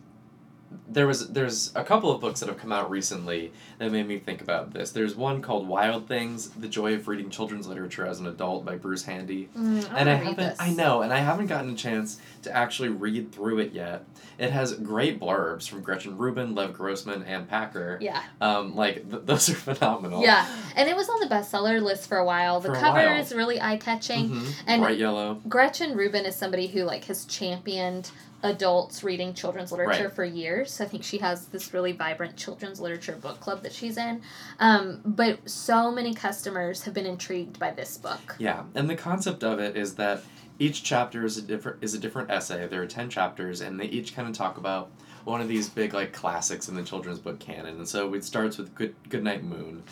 there 0.90 1.06
was 1.06 1.28
there's 1.30 1.72
a 1.74 1.82
couple 1.84 2.10
of 2.10 2.20
books 2.20 2.40
that 2.40 2.48
have 2.48 2.58
come 2.58 2.72
out 2.72 2.90
recently 2.90 3.52
that 3.78 3.90
made 3.90 4.06
me 4.06 4.18
think 4.18 4.40
about 4.42 4.72
this. 4.72 4.90
There's 4.90 5.14
one 5.14 5.40
called 5.42 5.66
Wild 5.66 6.06
Things: 6.08 6.50
The 6.50 6.68
Joy 6.68 6.94
of 6.94 7.08
Reading 7.08 7.30
Children's 7.30 7.66
Literature 7.66 8.06
as 8.06 8.20
an 8.20 8.26
Adult 8.26 8.64
by 8.66 8.76
Bruce 8.76 9.04
Handy. 9.04 9.48
Mm, 9.56 9.90
and 9.94 10.08
I 10.10 10.14
haven't 10.14 10.36
this. 10.36 10.56
I 10.60 10.70
know, 10.70 11.02
and 11.02 11.12
I 11.12 11.18
haven't 11.18 11.46
gotten 11.46 11.70
a 11.70 11.74
chance 11.74 12.18
to 12.42 12.54
actually 12.54 12.88
read 12.90 13.32
through 13.32 13.58
it 13.60 13.72
yet. 13.72 14.04
It 14.38 14.50
has 14.50 14.74
great 14.74 15.18
blurbs 15.20 15.68
from 15.68 15.82
Gretchen 15.82 16.16
Rubin, 16.18 16.54
Lev 16.54 16.72
Grossman, 16.74 17.22
and 17.24 17.48
Packer. 17.48 17.98
Yeah, 18.00 18.22
Um, 18.40 18.76
like 18.76 19.10
th- 19.10 19.22
those 19.24 19.48
are 19.48 19.54
phenomenal. 19.74 20.22
yeah, 20.22 20.46
and 20.76 20.88
it 20.88 20.96
was 20.96 21.08
on 21.08 21.20
the 21.20 21.34
bestseller 21.34 21.82
list 21.82 22.08
for 22.08 22.18
a 22.18 22.24
while. 22.24 22.60
The 22.60 22.68
For 22.68 22.74
cover 22.76 22.98
while. 22.98 23.20
is 23.20 23.32
really 23.34 23.60
eye 23.60 23.78
catching. 23.78 24.30
Mhm. 24.30 24.52
And- 24.66 24.82
Bright 24.82 24.98
yellow. 24.98 25.40
Gretchen 25.48 25.96
Rubin 25.96 26.24
is 26.26 26.36
somebody 26.36 26.66
who 26.66 26.84
like 26.84 27.04
has 27.06 27.24
championed 27.24 28.10
adults 28.42 29.02
reading 29.02 29.34
children's 29.34 29.72
literature 29.72 30.04
Right. 30.04 30.12
for 30.12 30.24
years. 30.24 30.80
I 30.80 30.84
think 30.84 31.02
she 31.02 31.18
has 31.18 31.46
this 31.46 31.74
really 31.74 31.92
vibrant 31.92 32.36
children's 32.36 32.80
literature 32.80 33.16
book 33.20 33.40
club 33.40 33.62
that 33.64 33.72
she's 33.72 33.96
in. 33.96 34.22
Um, 34.60 35.00
but 35.04 35.48
so 35.48 35.90
many 35.90 36.14
customers 36.14 36.84
have 36.84 36.94
been 36.94 37.06
intrigued 37.06 37.58
by 37.58 37.72
this 37.72 37.96
book. 37.98 38.36
Yeah, 38.38 38.62
and 38.74 38.88
the 38.88 38.94
concept 38.96 39.42
of 39.42 39.58
it 39.58 39.76
is 39.76 39.96
that 39.96 40.22
each 40.60 40.82
chapter 40.82 41.24
is 41.24 41.36
a 41.36 41.42
different 41.42 41.82
is 41.82 41.94
a 41.94 41.98
different 41.98 42.30
essay. 42.30 42.66
There 42.66 42.82
are 42.82 42.86
ten 42.86 43.10
chapters, 43.10 43.60
and 43.60 43.78
they 43.78 43.86
each 43.86 44.14
kind 44.14 44.28
of 44.28 44.34
talk 44.34 44.56
about 44.56 44.90
one 45.24 45.40
of 45.40 45.48
these 45.48 45.68
big 45.68 45.92
like 45.92 46.12
classics 46.12 46.68
in 46.68 46.74
the 46.74 46.82
children's 46.82 47.18
book 47.18 47.38
canon. 47.38 47.76
And 47.76 47.88
so 47.88 48.14
it 48.14 48.24
starts 48.24 48.56
with 48.58 48.74
Good 48.74 48.94
Goodnight 49.08 49.44
Moon, 49.44 49.82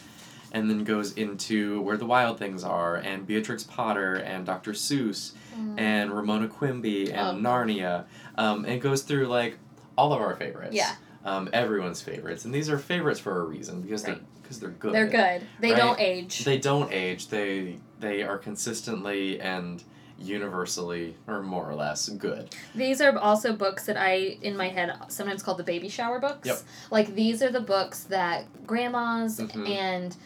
and 0.52 0.70
then 0.70 0.84
goes 0.84 1.12
into 1.14 1.80
Where 1.82 1.96
the 1.96 2.06
Wild 2.06 2.38
Things 2.38 2.64
Are, 2.64 2.96
and 2.96 3.26
Beatrix 3.26 3.64
Potter, 3.64 4.14
and 4.16 4.44
Dr. 4.46 4.72
Seuss, 4.72 5.32
and 5.76 6.12
Ramona 6.12 6.48
Quimby, 6.48 7.12
and 7.12 7.46
Oh. 7.46 7.50
Narnia. 7.50 8.04
Um, 8.36 8.64
and 8.64 8.74
it 8.74 8.80
goes 8.80 9.02
through 9.02 9.26
like 9.28 9.58
all 9.96 10.12
of 10.12 10.20
our 10.20 10.36
favorites. 10.36 10.74
Yeah. 10.74 10.92
Um, 11.24 11.48
everyone's 11.52 12.00
favorites, 12.00 12.44
and 12.44 12.54
these 12.54 12.68
are 12.70 12.78
favorites 12.78 13.18
for 13.18 13.40
a 13.40 13.44
reason 13.44 13.80
because 13.82 14.04
Right. 14.04 14.16
they're 14.16 14.24
because 14.42 14.60
they're 14.60 14.70
good. 14.70 14.92
They're 14.94 15.06
good. 15.08 15.42
They 15.58 15.72
Right? 15.72 15.76
don't 15.76 15.98
age. 15.98 16.44
They 16.44 16.58
don't 16.58 16.92
age. 16.92 17.28
They 17.28 17.78
they 17.98 18.22
are 18.22 18.38
consistently 18.38 19.40
and 19.40 19.82
universally 20.18 21.16
or 21.26 21.42
more 21.42 21.68
or 21.68 21.74
less 21.74 22.08
good. 22.10 22.54
These 22.74 23.00
are 23.00 23.16
also 23.18 23.52
books 23.54 23.86
that 23.86 23.96
I, 23.96 24.38
in 24.42 24.56
my 24.56 24.68
head, 24.68 24.92
sometimes 25.08 25.42
call 25.42 25.54
the 25.54 25.62
baby 25.64 25.88
shower 25.88 26.20
books. 26.20 26.46
Yep. 26.46 26.58
Like 26.90 27.14
these 27.14 27.42
are 27.42 27.50
the 27.50 27.60
books 27.60 28.04
that 28.04 28.44
grandmas 28.66 29.38
Mhm. 29.40 29.68
and 29.68 30.16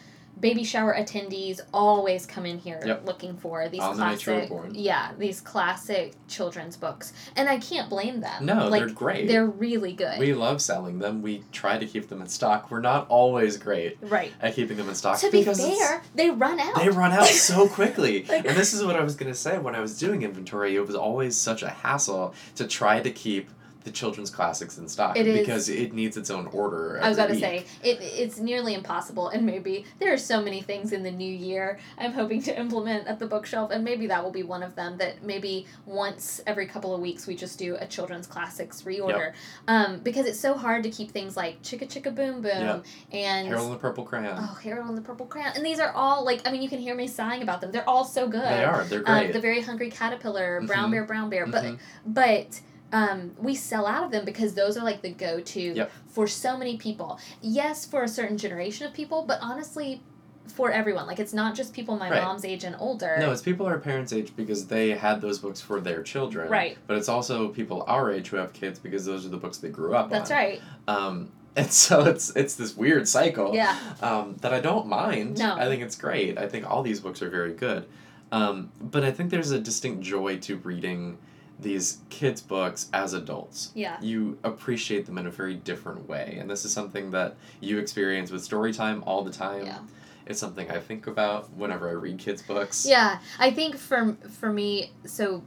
baby 0.41 0.63
shower 0.63 0.93
attendees 0.93 1.61
always 1.73 2.25
come 2.25 2.45
in 2.45 2.57
here 2.57 2.81
Yep. 2.85 3.05
looking 3.05 3.37
for 3.37 3.69
these 3.69 3.79
On 3.79 3.95
the 3.95 4.03
night 4.03 4.25
you 4.25 4.33
were 4.33 4.39
classic, 4.39 4.49
born. 4.49 4.71
yeah, 4.75 5.11
these 5.17 5.39
classic 5.39 6.13
children's 6.27 6.75
books, 6.75 7.13
and 7.35 7.47
I 7.47 7.59
can't 7.59 7.89
blame 7.89 8.19
them. 8.21 8.45
No, 8.45 8.67
like, 8.67 8.81
they're 8.85 8.89
great. 8.93 9.27
They're 9.27 9.45
really 9.45 9.93
good. 9.93 10.17
We 10.19 10.33
love 10.33 10.61
selling 10.61 10.99
them. 10.99 11.21
We 11.21 11.43
try 11.51 11.77
to 11.77 11.85
keep 11.85 12.09
them 12.09 12.21
in 12.21 12.27
stock. 12.27 12.71
We're 12.71 12.81
not 12.81 13.05
always 13.09 13.57
great 13.57 13.97
right. 14.01 14.33
at 14.41 14.55
keeping 14.55 14.77
them 14.77 14.89
in 14.89 14.95
stock 14.95 15.19
To 15.19 15.29
be 15.31 15.43
fair, 15.43 16.01
they 16.15 16.29
run 16.31 16.59
out. 16.59 16.75
they 16.75 16.89
run 16.89 17.11
out 17.11 17.27
so 17.27 17.67
quickly. 17.79 18.25
Like- 18.27 18.45
and 18.45 18.57
this 18.57 18.73
is 18.73 18.83
what 18.83 18.95
I 18.95 19.03
was 19.03 19.15
gonna 19.15 19.35
say 19.35 19.57
when 19.59 19.75
I 19.75 19.79
was 19.79 19.97
doing 19.99 20.23
inventory. 20.23 20.75
It 20.75 20.85
was 20.85 20.95
always 20.95 21.37
such 21.37 21.61
a 21.61 21.69
hassle 21.69 22.33
to 22.55 22.67
try 22.67 22.99
to 22.99 23.11
keep 23.11 23.49
the 23.83 23.91
children's 23.91 24.29
classics 24.29 24.77
in 24.77 24.87
stock 24.87 25.17
It 25.17 25.23
because 25.25 25.67
it 25.69 25.93
needs 25.93 26.15
its 26.17 26.29
own 26.29 26.47
order. 26.47 26.99
I 27.01 27.09
was 27.09 27.17
about 27.17 27.29
to 27.29 27.39
say 27.39 27.65
it. 27.83 27.97
It's 28.01 28.37
nearly 28.39 28.73
impossible, 28.73 29.29
and 29.29 29.45
maybe 29.45 29.85
there 29.99 30.13
are 30.13 30.17
so 30.17 30.41
many 30.41 30.61
things 30.61 30.91
in 30.93 31.01
the 31.03 31.11
new 31.11 31.31
year 31.33 31.79
I'm 31.97 32.11
hoping 32.13 32.41
to 32.43 32.59
implement 32.59 33.07
at 33.07 33.19
the 33.19 33.25
bookshelf, 33.27 33.71
and 33.71 33.83
maybe 33.83 34.07
that 34.07 34.23
will 34.23 34.31
be 34.31 34.43
one 34.43 34.61
of 34.63 34.75
them. 34.75 34.97
That 34.97 35.23
maybe 35.23 35.65
once 35.85 36.41
every 36.45 36.67
couple 36.67 36.93
of 36.93 37.01
weeks 37.01 37.25
we 37.27 37.35
just 37.35 37.57
do 37.57 37.75
a 37.79 37.87
children's 37.87 38.27
classics 38.27 38.83
reorder, 38.83 39.33
um, 39.67 39.99
because 39.99 40.25
it's 40.25 40.39
so 40.39 40.53
hard 40.53 40.83
to 40.83 40.89
keep 40.91 41.11
things 41.11 41.35
like 41.35 41.61
Chicka 41.63 41.87
Chicka 41.87 42.13
Boom 42.13 42.41
Boom 42.41 42.51
Yep. 42.61 42.85
and 43.11 43.47
Harold 43.47 43.65
and 43.67 43.75
the 43.75 43.79
Purple 43.79 44.03
Crayon. 44.05 44.37
oh 44.39 44.57
Harold 44.63 44.89
and 44.89 44.97
the 44.97 45.01
Purple 45.01 45.25
Crayon, 45.25 45.53
and 45.55 45.65
these 45.65 45.79
are 45.79 45.91
all 45.91 46.23
like 46.23 46.47
I 46.47 46.51
mean 46.51 46.61
you 46.61 46.69
can 46.69 46.79
hear 46.79 46.95
me 46.95 47.07
sighing 47.07 47.41
about 47.41 47.61
them. 47.61 47.71
They're 47.71 47.87
all 47.89 48.05
so 48.05 48.27
good. 48.27 48.41
They 48.43 48.63
are. 48.63 48.83
They're 48.85 48.99
Um, 49.05 49.19
great. 49.23 49.33
the 49.33 49.39
very 49.41 49.61
hungry 49.61 49.89
caterpillar, 49.89 50.61
brown 50.67 50.89
Mhm. 50.89 50.91
bear, 50.91 51.03
brown 51.05 51.29
bear, 51.29 51.47
but 51.47 51.63
Mhm. 51.63 51.79
but 52.05 52.61
um, 52.93 53.31
we 53.39 53.55
sell 53.55 53.85
out 53.87 54.03
of 54.03 54.11
them 54.11 54.25
because 54.25 54.53
those 54.53 54.77
are 54.77 54.83
like 54.83 55.01
the 55.01 55.11
go-to 55.11 55.61
Yep. 55.61 55.91
for 56.07 56.27
so 56.27 56.57
many 56.57 56.77
people 56.77 57.19
yes 57.41 57.85
for 57.85 58.03
a 58.03 58.07
certain 58.07 58.37
generation 58.37 58.85
of 58.87 58.93
people 58.93 59.23
but 59.25 59.39
honestly 59.41 60.01
for 60.47 60.71
everyone 60.71 61.07
like 61.07 61.19
it's 61.19 61.33
not 61.33 61.55
just 61.55 61.71
people 61.73 61.95
my 61.97 62.09
Right. 62.09 62.21
mom's 62.23 62.43
age 62.43 62.63
and 62.65 62.75
older 62.79 63.15
No, 63.19 63.31
it's 63.31 63.41
people 63.41 63.65
our 63.67 63.79
parents' 63.79 64.11
age 64.11 64.33
because 64.35 64.67
they 64.67 64.89
had 64.89 65.21
those 65.21 65.39
books 65.39 65.61
for 65.61 65.79
their 65.79 66.01
children. 66.03 66.49
Right. 66.49 66.77
But 66.87 66.97
it's 66.97 67.07
also 67.07 67.47
people 67.49 67.83
our 67.87 68.11
age 68.11 68.27
who 68.29 68.37
have 68.37 68.51
kids 68.51 68.77
because 68.79 69.05
those 69.05 69.25
are 69.25 69.29
the 69.29 69.37
books 69.37 69.59
they 69.59 69.69
grew 69.69 69.95
up 69.95 70.05
with. 70.09 70.13
that's 70.19 70.31
on. 70.31 70.37
right 70.37 70.61
Um, 70.87 71.31
and 71.55 71.71
so 71.83 72.03
it's 72.05 72.35
it's 72.35 72.55
this 72.55 72.75
weird 72.75 73.07
cycle. 73.07 73.53
yeah 73.55 73.77
Um, 74.01 74.35
that 74.41 74.53
I 74.53 74.59
don't 74.59 74.87
mind. 74.87 75.37
No. 75.37 75.55
I 75.55 75.65
think 75.65 75.83
it's 75.83 75.95
great. 75.95 76.37
I 76.37 76.47
think 76.49 76.69
all 76.69 76.81
these 76.81 76.99
books 76.99 77.21
are 77.21 77.29
very 77.29 77.53
good. 77.53 77.85
Um, 78.33 78.71
but 78.81 79.03
I 79.05 79.11
think 79.11 79.29
there's 79.29 79.51
a 79.51 79.59
distinct 79.59 80.01
joy 80.01 80.37
to 80.39 80.57
reading 80.57 81.17
these 81.61 81.99
kids' 82.09 82.41
books 82.41 82.89
as 82.93 83.13
adults. 83.13 83.71
yeah 83.75 83.97
You 84.01 84.37
appreciate 84.43 85.05
them 85.05 85.17
in 85.17 85.27
a 85.27 85.31
very 85.31 85.55
different 85.55 86.07
way, 86.09 86.37
and 86.39 86.49
this 86.49 86.65
is 86.65 86.73
something 86.73 87.11
that 87.11 87.35
you 87.59 87.77
experience 87.77 88.31
with 88.31 88.43
story 88.43 88.73
time 88.73 89.03
all 89.05 89.23
the 89.23 89.31
time. 89.31 89.65
Yeah. 89.65 89.79
It's 90.25 90.39
something 90.39 90.69
I 90.71 90.79
think 90.79 91.07
about 91.07 91.51
whenever 91.53 91.87
I 91.89 91.93
read 91.93 92.17
kids' 92.19 92.41
books. 92.41 92.85
yeah 92.87 93.19
i 93.39 93.51
think 93.51 93.75
for 93.75 94.15
for 94.29 94.51
me 94.51 94.91
so 95.05 95.43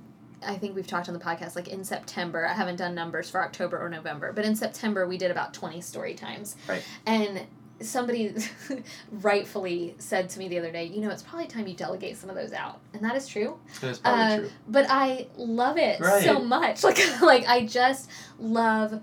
I 0.47 0.57
think 0.57 0.75
we've 0.77 0.87
talked 0.87 1.09
on 1.09 1.15
the 1.15 1.21
podcast 1.21 1.57
like 1.57 1.69
in 1.69 1.83
September. 1.85 2.47
I 2.47 2.53
haven't 2.53 2.77
done 2.77 2.95
numbers 2.95 3.31
for 3.31 3.43
October 3.43 3.79
or 3.83 3.89
November, 3.89 4.31
but 4.31 4.45
in 4.45 4.55
September 4.55 5.07
we 5.07 5.17
did 5.17 5.31
about 5.31 5.55
20 5.55 5.81
story 5.81 6.13
times. 6.13 6.57
Right. 6.69 6.83
And 7.07 7.47
somebody 7.81 8.35
rightfully 9.11 9.95
said 9.99 10.29
to 10.31 10.39
me 10.39 10.49
the 10.49 10.59
other 10.59 10.71
day, 10.73 10.85
you 10.85 11.01
know, 11.01 11.11
it's 11.11 11.23
probably 11.23 11.47
time 11.47 11.67
you 11.67 11.75
delegate 11.75 12.17
some 12.17 12.31
of 12.31 12.37
those 12.37 12.53
out. 12.53 12.81
And 12.93 13.03
that 13.05 13.17
is 13.17 13.27
true. 13.27 13.59
That's 13.81 13.99
probably 13.99 14.23
Uh, 14.25 14.37
true. 14.39 14.51
But 14.69 14.87
I 14.89 15.27
love 15.37 15.77
it 15.79 15.99
so 15.99 16.05
Right. 16.39 16.45
much. 16.45 16.83
Like 16.85 17.21
like 17.21 17.47
I 17.49 17.67
just 17.67 18.09
love 18.39 19.01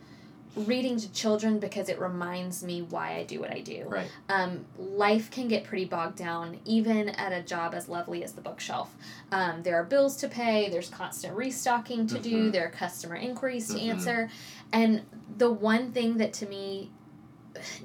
reading 0.55 0.97
to 0.97 1.09
children 1.13 1.59
because 1.59 1.87
it 1.87 1.97
reminds 1.97 2.61
me 2.61 2.81
why 2.81 3.15
I 3.15 3.23
do 3.23 3.39
what 3.39 3.51
I 3.51 3.61
do. 3.61 3.85
Right. 3.87 4.09
Um, 4.27 4.65
life 4.77 5.31
can 5.31 5.47
get 5.47 5.63
pretty 5.63 5.85
bogged 5.85 6.17
down, 6.17 6.59
even 6.65 7.07
at 7.09 7.31
a 7.31 7.41
job 7.41 7.73
as 7.73 7.87
lovely 7.87 8.21
as 8.23 8.33
the 8.33 8.41
bookshelf. 8.41 8.93
Um, 9.31 9.63
there 9.63 9.75
are 9.77 9.85
bills 9.85 10.17
to 10.17 10.27
pay, 10.27 10.69
there's 10.69 10.89
constant 10.89 11.35
restocking 11.37 12.05
to 12.07 12.19
do, 12.19 12.49
Mhm. 12.49 12.51
there 12.51 12.65
are 12.67 12.69
customer 12.71 13.15
inquiries 13.15 13.69
to 13.69 13.75
Mhm. 13.79 13.89
answer. 13.91 14.29
And 14.73 15.03
the 15.37 15.49
one 15.49 15.93
thing 15.93 16.17
that 16.17 16.33
to 16.33 16.45
me 16.47 16.91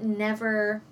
never 0.01 0.83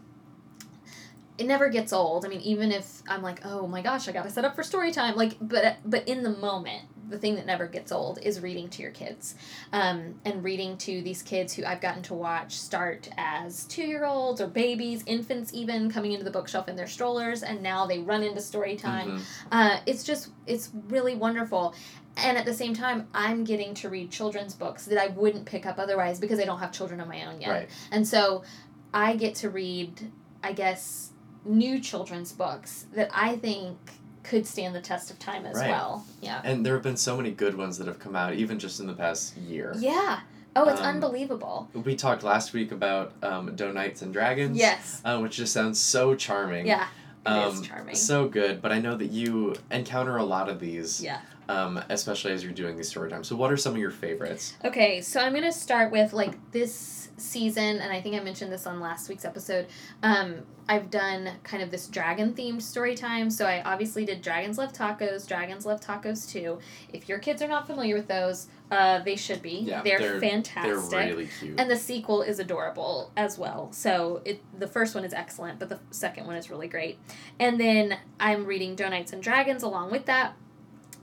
it 1.37 1.47
never 1.47 1.69
gets 1.69 1.93
old. 1.93 2.25
I 2.25 2.29
mean, 2.29 2.41
even 2.43 2.71
if 2.71 3.03
I'm 3.09 3.23
like, 3.23 3.45
oh 3.45 3.67
my 3.67 3.83
gosh, 3.83 4.09
I 4.09 4.13
gotta 4.13 4.31
set 4.31 4.45
up 4.45 4.55
for 4.55 4.63
story 4.63 4.93
time. 4.93 5.17
Like, 5.17 5.37
but 5.41 5.79
but 5.85 6.07
in 6.07 6.23
the 6.23 6.31
moment, 6.31 6.85
the 7.09 7.19
thing 7.19 7.35
that 7.35 7.45
never 7.45 7.67
gets 7.67 7.91
old 7.91 8.21
is 8.23 8.41
reading 8.41 8.69
to 8.69 8.83
your 8.83 8.93
kids, 8.93 9.35
um, 9.73 10.21
and 10.25 10.45
reading 10.45 10.77
to 10.79 11.03
these 11.03 11.23
kids 11.23 11.53
who 11.53 11.65
I've 11.65 11.81
gotten 11.81 12.03
to 12.05 12.15
watch 12.15 12.53
start 12.53 13.11
as 13.17 13.65
two 13.65 13.83
year 13.83 14.05
olds 14.05 14.41
or 14.41 14.47
babies, 14.47 15.03
infants 15.07 15.53
even 15.53 15.91
coming 15.91 16.13
into 16.13 16.25
the 16.25 16.31
bookshelf 16.31 16.69
in 16.69 16.77
their 16.77 16.87
strollers, 16.87 17.43
and 17.43 17.63
now 17.63 17.85
they 17.87 17.99
run 17.99 18.23
into 18.23 18.41
story 18.41 18.77
time. 18.77 19.19
Mhm. 19.19 19.23
Uh, 19.51 19.81
it's 19.87 20.05
just 20.05 20.29
it's 20.47 20.71
really 20.89 21.17
wonderful. 21.17 21.75
And 22.17 22.39
at 22.39 22.45
the 22.45 22.55
same 22.55 22.75
time, 22.75 23.09
I'm 23.13 23.43
getting 23.43 23.75
to 23.75 23.89
read 23.89 24.13
children's 24.13 24.55
books 24.55 24.85
that 24.85 25.03
I 25.03 25.09
wouldn't 25.09 25.47
pick 25.47 25.67
up 25.67 25.81
otherwise 25.81 26.21
because 26.21 26.39
I 26.39 26.45
don't 26.45 26.61
have 26.61 26.71
children 26.71 27.01
of 27.01 27.09
my 27.09 27.25
own 27.25 27.41
yet. 27.41 27.51
Right. 27.51 27.69
And 27.91 28.07
so 28.07 28.45
I 28.95 29.17
get 29.17 29.35
to 29.37 29.51
read, 29.51 30.11
I 30.43 30.53
guess, 30.53 31.11
new 31.45 31.81
children's 31.81 32.33
books 32.33 32.87
that 32.95 33.11
I 33.13 33.37
think 33.37 33.77
could 34.23 34.47
stand 34.47 34.75
the 34.75 34.81
test 34.81 35.11
of 35.11 35.19
time 35.19 35.45
as 35.45 35.57
Right. 35.57 35.69
well. 35.71 36.07
Yeah. 36.23 36.41
And 36.45 36.65
there 36.65 36.73
have 36.75 36.83
been 36.83 36.97
so 36.97 37.17
many 37.17 37.31
good 37.31 37.57
ones 37.59 37.77
that 37.79 37.87
have 37.89 37.99
come 37.99 38.17
out, 38.17 38.33
even 38.35 38.59
just 38.59 38.81
in 38.81 38.87
the 38.87 38.95
past 38.95 39.37
year. 39.37 39.75
Yeah. 39.77 40.21
Oh, 40.57 40.69
it's 40.69 40.81
Um, 40.81 40.87
unbelievable. 40.87 41.69
We 41.75 41.97
talked 41.97 42.23
last 42.23 42.53
week 42.53 42.71
about 42.71 43.13
um, 43.25 43.55
Donuts 43.57 44.01
and 44.03 44.13
Dragons. 44.13 44.57
Yes. 44.57 45.03
Uh, 45.05 45.19
which 45.19 45.37
just 45.37 45.53
sounds 45.53 45.81
so 45.81 46.15
charming. 46.15 46.67
Yeah. 46.67 46.87
It 47.27 47.31
is 47.53 47.59
Um, 47.59 47.63
charming. 47.65 47.95
So 47.95 48.29
good, 48.29 48.61
but 48.63 48.73
I 48.73 48.79
know 48.79 48.97
that 48.97 49.11
you 49.11 49.55
encounter 49.71 50.17
a 50.17 50.25
lot 50.25 50.49
of 50.49 50.61
these, 50.61 51.03
yeah. 51.03 51.21
um, 51.49 51.83
especially 51.89 52.33
as 52.33 52.43
you're 52.45 52.53
doing 52.53 52.77
these 52.77 52.89
story 52.89 53.11
times. 53.11 53.29
So, 53.29 53.37
what 53.37 53.51
are 53.53 53.57
some 53.57 53.73
of 53.73 53.79
your 53.79 53.91
favorites? 53.91 54.55
Okay, 54.65 55.01
so 55.01 55.21
I'm 55.21 55.33
gonna 55.35 55.53
start 55.53 55.91
with 55.93 56.13
like 56.13 56.35
this 56.53 57.09
season, 57.17 57.79
and 57.81 57.93
I 57.93 58.01
think 58.01 58.17
I 58.17 58.21
mentioned 58.21 58.53
this 58.53 58.67
on 58.67 58.81
last 58.81 59.09
week's 59.09 59.25
episode. 59.25 59.67
Um, 60.03 60.43
I've 60.69 60.91
done 60.91 61.31
kind 61.45 61.63
of 61.63 61.71
this 61.71 61.87
dragon 61.89 62.33
themed 62.35 62.63
story 62.63 62.95
time. 62.95 63.31
So 63.31 63.45
I 63.47 63.63
obviously 63.65 64.05
did 64.07 64.23
Dragons 64.23 64.57
Love 64.57 64.73
Tacos, 64.73 65.29
Dragons 65.29 65.67
Love 65.67 65.81
Tacos 65.81 66.29
2. 66.31 66.59
If 66.93 67.07
your 67.09 67.19
kids 67.19 67.43
are 67.43 67.49
not 67.49 67.67
familiar 67.67 67.95
with 67.95 68.09
those, 68.09 68.49
uh, 68.75 68.99
they 69.05 69.17
should 69.17 69.41
be. 69.43 69.61
Yeah, 69.67 69.83
they're, 69.83 69.99
they're- 69.99 70.21
fantastic. 70.21 70.91
They're 70.91 71.09
really 71.15 71.29
cute. 71.41 71.59
And 71.61 71.71
the 71.71 71.77
sequel 71.77 72.23
is 72.23 72.39
adorable 72.39 73.11
as 73.17 73.39
well. 73.39 73.73
So 73.73 74.21
it 74.25 74.43
the 74.59 74.67
first 74.69 74.95
one 74.95 75.05
is 75.05 75.13
excellent, 75.15 75.59
but 75.59 75.69
the 75.69 75.79
second 75.91 76.27
one 76.27 76.37
is 76.37 76.51
really 76.51 76.69
great. 76.69 76.99
And 77.39 77.59
then 77.61 77.97
I'm 78.21 78.45
reading 78.45 78.75
Donuts 78.75 79.13
and 79.13 79.23
Dragons 79.23 79.63
along 79.63 79.91
with 79.91 80.07
that. 80.07 80.35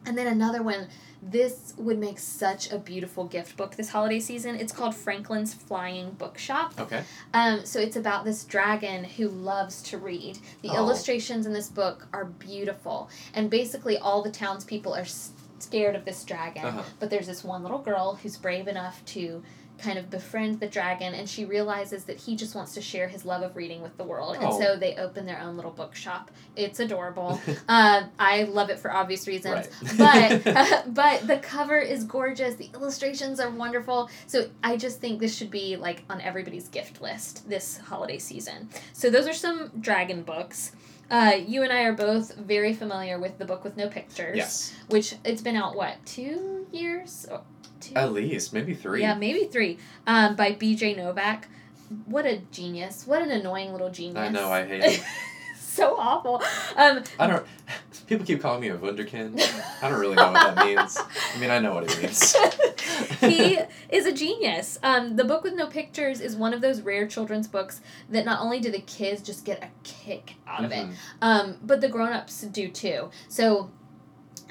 And 0.06 0.18
then 0.18 0.28
another 0.28 0.62
one. 0.62 0.88
This 1.24 1.75
would 1.78 2.00
make 2.00 2.18
such 2.18 2.72
a 2.72 2.80
beautiful 2.80 3.25
gift 3.25 3.56
book 3.56 3.75
this 3.75 3.90
holiday 3.90 4.20
season. 4.20 4.56
It's 4.56 4.74
called 4.74 4.96
Franklin's 4.96 5.54
Flying 5.54 6.10
Bookshop. 6.18 6.74
okay. 6.80 7.04
Um, 7.32 7.63
so 7.63 7.80
it's 7.80 7.96
about 7.96 8.25
this 8.25 8.44
dragon 8.44 9.04
who 9.04 9.28
loves 9.28 9.84
to 9.84 10.00
read. 10.00 10.40
The 10.63 10.70
Oh. 10.70 10.78
illustrations 10.78 11.46
in 11.46 11.54
this 11.54 11.70
book 11.70 12.08
are 12.12 12.25
beautiful, 12.25 13.08
and 13.36 13.51
basically 13.51 14.00
all 14.00 14.24
the 14.24 14.32
townspeople 14.32 14.96
are 14.96 15.06
scared 15.62 15.96
of 15.96 16.06
this 16.06 16.24
dragon. 16.24 16.65
Uh-huh. 16.65 16.84
But 17.00 17.10
there's 17.10 17.27
this 17.27 17.44
one 17.44 17.63
little 17.63 17.80
girl 17.80 18.15
who's 18.22 18.38
brave 18.38 18.68
enough 18.68 19.03
to 19.06 19.44
kind 19.77 19.98
of 19.98 20.12
befriend 20.12 20.60
the 20.60 20.68
dragon, 20.68 21.15
and 21.15 21.27
she 21.27 21.44
realizes 21.44 22.03
that 22.03 22.15
he 22.20 22.36
just 22.36 22.53
wants 22.53 22.75
to 22.75 22.82
share 22.82 23.08
his 23.08 23.25
love 23.25 23.41
of 23.41 23.56
reading 23.56 23.82
with 23.82 23.98
the 23.98 24.03
world, 24.03 24.36
oh. 24.38 24.44
and 24.44 24.53
Oh. 24.53 24.60
so 24.60 24.75
they 24.75 24.96
open 24.96 25.25
their 25.25 25.39
own 25.41 25.56
little 25.56 25.72
bookshop. 25.72 26.30
It's 26.56 26.80
adorable. 26.80 27.41
uh, 27.68 28.03
I 28.20 28.44
love 28.44 28.70
it 28.70 28.77
for 28.77 28.91
obvious 28.94 29.27
reasons, 29.27 29.70
Right. 29.98 30.44
but 30.46 30.94
but 30.94 31.25
the 31.25 31.38
cover 31.38 31.80
is 31.80 32.03
gorgeous. 32.03 32.56
The 32.56 32.70
illustrations 32.75 33.39
are 33.39 33.50
wonderful. 33.50 34.10
So 34.27 34.50
I 34.63 34.77
just 34.77 35.00
think 35.01 35.20
this 35.20 35.36
should 35.36 35.50
be 35.50 35.77
like 35.77 36.03
on 36.12 36.22
everybody's 36.22 36.68
gift 36.68 37.01
list 37.01 37.50
this 37.50 37.77
holiday 37.80 38.20
season. 38.20 38.70
So 38.94 39.10
those 39.10 39.27
are 39.27 39.34
some 39.34 39.72
dragon 39.80 40.22
books. 40.22 40.74
Uh, 41.12 41.36
you 41.46 41.62
and 41.62 41.74
I 41.74 41.84
are 41.84 41.94
both 41.94 42.36
very 42.36 42.74
familiar 42.74 43.20
with 43.20 43.38
the 43.38 43.46
book 43.46 43.63
with 43.63 43.75
no 43.75 43.89
pictures, 43.89 44.38
yes. 44.38 44.74
which 44.88 45.15
it's 45.25 45.41
been 45.41 45.58
out 45.58 45.75
what 45.75 45.98
two 46.06 46.65
years? 46.72 47.27
Oh, 47.30 47.41
Two? 47.82 47.96
At 47.96 48.13
least 48.13 48.53
maybe 48.53 48.75
three. 48.75 49.01
Yeah, 49.01 49.15
maybe 49.15 49.46
three. 49.46 49.80
Um, 50.06 50.36
by 50.36 50.51
B.J. 50.51 50.96
Novak. 50.96 51.48
What 52.06 52.25
a 52.25 52.38
genius! 52.51 53.06
What 53.06 53.22
an 53.22 53.32
annoying 53.32 53.72
little 53.74 53.89
genius. 53.89 54.18
I 54.18 54.30
know. 54.30 54.50
I 54.50 54.65
hate. 54.65 55.03
so 55.72 55.96
awful. 55.98 56.42
Um, 56.75 57.04
I 57.20 57.28
don't. 57.28 57.46
People 58.08 58.25
keep 58.25 58.42
calling 58.42 58.60
me 58.62 58.68
a 58.70 58.78
wunderkind. 58.78 59.40
I 59.82 59.90
don't 59.90 60.00
really 60.00 60.16
know 60.16 60.32
what 60.32 60.56
that 60.56 60.66
means. 60.66 60.98
I 60.98 61.40
mean, 61.40 61.50
I 61.50 61.60
know 61.60 61.74
what 61.74 61.84
it 61.90 62.01
means. 62.01 62.36
he 63.22 63.58
is 63.90 64.06
a 64.06 64.12
genius. 64.12 64.78
Um, 64.84 65.16
the 65.16 65.24
book 65.24 65.44
with 65.44 65.56
no 65.56 65.68
pictures 65.68 66.20
is 66.20 66.36
one 66.36 66.54
of 66.54 66.60
those 66.62 66.82
rare 66.82 67.08
children's 67.08 67.48
books 67.48 67.80
that 68.10 68.25
not 68.25 68.42
only 68.42 68.60
do 68.60 68.70
the 68.70 68.82
kids 68.82 69.22
just 69.22 69.46
get 69.46 69.63
a 69.63 69.70
kick 69.84 70.36
out 70.46 70.66
of 70.66 70.72
it, 70.72 70.86
Mhm. 70.88 70.94
um, 71.22 71.58
but 71.63 71.80
the 71.80 71.88
grown-ups 71.88 72.42
do 72.42 72.68
too. 72.68 73.10
So 73.30 73.72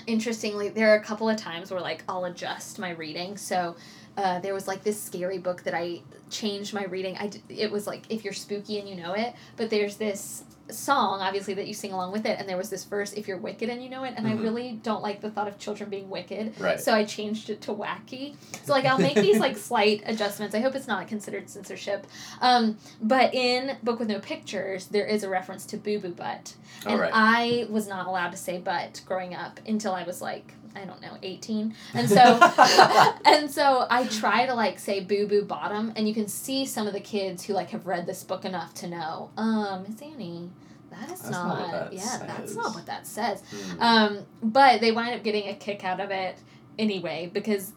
interestingly, 0.06 0.68
there 0.70 0.90
are 0.90 0.96
a 0.96 1.02
couple 1.04 1.28
of 1.28 1.36
times 1.36 1.70
where 1.70 1.80
like 1.80 2.02
I'll 2.08 2.24
adjust 2.24 2.78
my 2.78 2.90
reading. 2.90 3.36
So 3.36 3.76
uh, 4.16 4.38
there 4.40 4.54
was 4.54 4.66
like 4.66 4.82
this 4.84 5.00
scary 5.00 5.38
book 5.38 5.62
that 5.64 5.74
I 5.74 6.00
changed 6.30 6.72
my 6.74 6.84
reading. 6.84 7.16
I 7.18 7.28
d- 7.28 7.42
it 7.50 7.70
was 7.70 7.86
like 7.86 8.04
if 8.08 8.24
you're 8.24 8.32
spooky 8.32 8.78
and 8.78 8.88
you 8.88 8.94
know 8.96 9.12
it, 9.12 9.34
but 9.56 9.70
there's 9.70 9.96
this 9.96 10.44
song 10.72 11.20
obviously 11.20 11.54
that 11.54 11.66
you 11.66 11.74
sing 11.74 11.92
along 11.92 12.12
with 12.12 12.26
it 12.26 12.38
and 12.38 12.48
there 12.48 12.56
was 12.56 12.70
this 12.70 12.84
verse 12.84 13.12
if 13.12 13.26
you're 13.28 13.36
wicked 13.38 13.68
and 13.68 13.82
you 13.82 13.88
know 13.90 14.04
it 14.04 14.14
and 14.16 14.26
Mhm. 14.26 14.30
I 14.30 14.34
really 14.42 14.72
don't 14.82 15.02
like 15.02 15.20
the 15.20 15.30
thought 15.30 15.48
of 15.48 15.58
children 15.58 15.90
being 15.90 16.08
wicked 16.10 16.58
Right. 16.60 16.80
so 16.80 16.92
I 16.94 17.04
changed 17.04 17.50
it 17.50 17.60
to 17.62 17.72
wacky. 17.72 18.34
So 18.64 18.72
like 18.72 18.84
I'll 18.84 18.98
make 18.98 19.14
these 19.16 19.38
like 19.38 19.56
slight 19.70 20.02
adjustments. 20.06 20.54
I 20.54 20.60
hope 20.60 20.74
it's 20.74 20.86
not 20.88 21.06
considered 21.08 21.48
censorship. 21.50 22.06
Um, 22.40 22.76
but 23.02 23.34
in 23.34 23.76
Book 23.82 23.98
with 23.98 24.08
No 24.08 24.18
Pictures, 24.20 24.86
there 24.86 25.06
is 25.06 25.22
a 25.24 25.28
reference 25.28 25.64
to 25.66 25.76
boo 25.76 25.98
boo 25.98 26.10
butt, 26.12 26.54
and 26.86 27.00
right. 27.00 27.10
I 27.12 27.66
was 27.70 27.88
not 27.88 28.06
allowed 28.06 28.30
to 28.30 28.36
say 28.36 28.58
butt 28.58 29.02
growing 29.06 29.34
up 29.34 29.60
until 29.66 29.92
I 29.92 30.02
was 30.04 30.20
like 30.22 30.54
I 30.74 30.84
don't 30.84 31.00
know 31.00 31.16
eighteen, 31.22 31.74
and 31.94 32.08
so 32.08 32.16
and 33.24 33.50
so 33.50 33.86
I 33.90 34.06
try 34.10 34.46
to 34.46 34.54
like 34.54 34.78
say 34.78 35.00
boo 35.00 35.26
boo 35.26 35.44
bottom, 35.44 35.92
and 35.96 36.06
you 36.08 36.14
can 36.14 36.28
see 36.28 36.64
some 36.64 36.86
of 36.86 36.92
the 36.92 37.00
kids 37.00 37.44
who 37.44 37.54
like 37.54 37.70
have 37.70 37.86
read 37.86 38.06
this 38.06 38.22
book 38.22 38.44
enough 38.44 38.74
to 38.74 38.88
know, 38.88 39.30
um, 39.36 39.84
Miss 39.88 40.00
Annie. 40.00 40.50
That 40.90 41.10
is 41.10 41.20
That's 41.20 41.30
not 41.30 41.60
what 41.60 41.70
that 41.70 41.92
yeah, 41.92 42.24
that's 42.26 42.54
not 42.56 42.74
what 42.74 42.86
that 42.86 43.06
says. 43.06 43.42
Hmm. 43.50 43.82
Um, 43.82 44.26
but 44.42 44.80
they 44.80 44.90
wind 44.90 45.14
up 45.14 45.22
getting 45.22 45.48
a 45.48 45.54
kick 45.54 45.84
out 45.84 46.00
of 46.00 46.10
it 46.10 46.36
anyway 46.78 47.30
because 47.32 47.72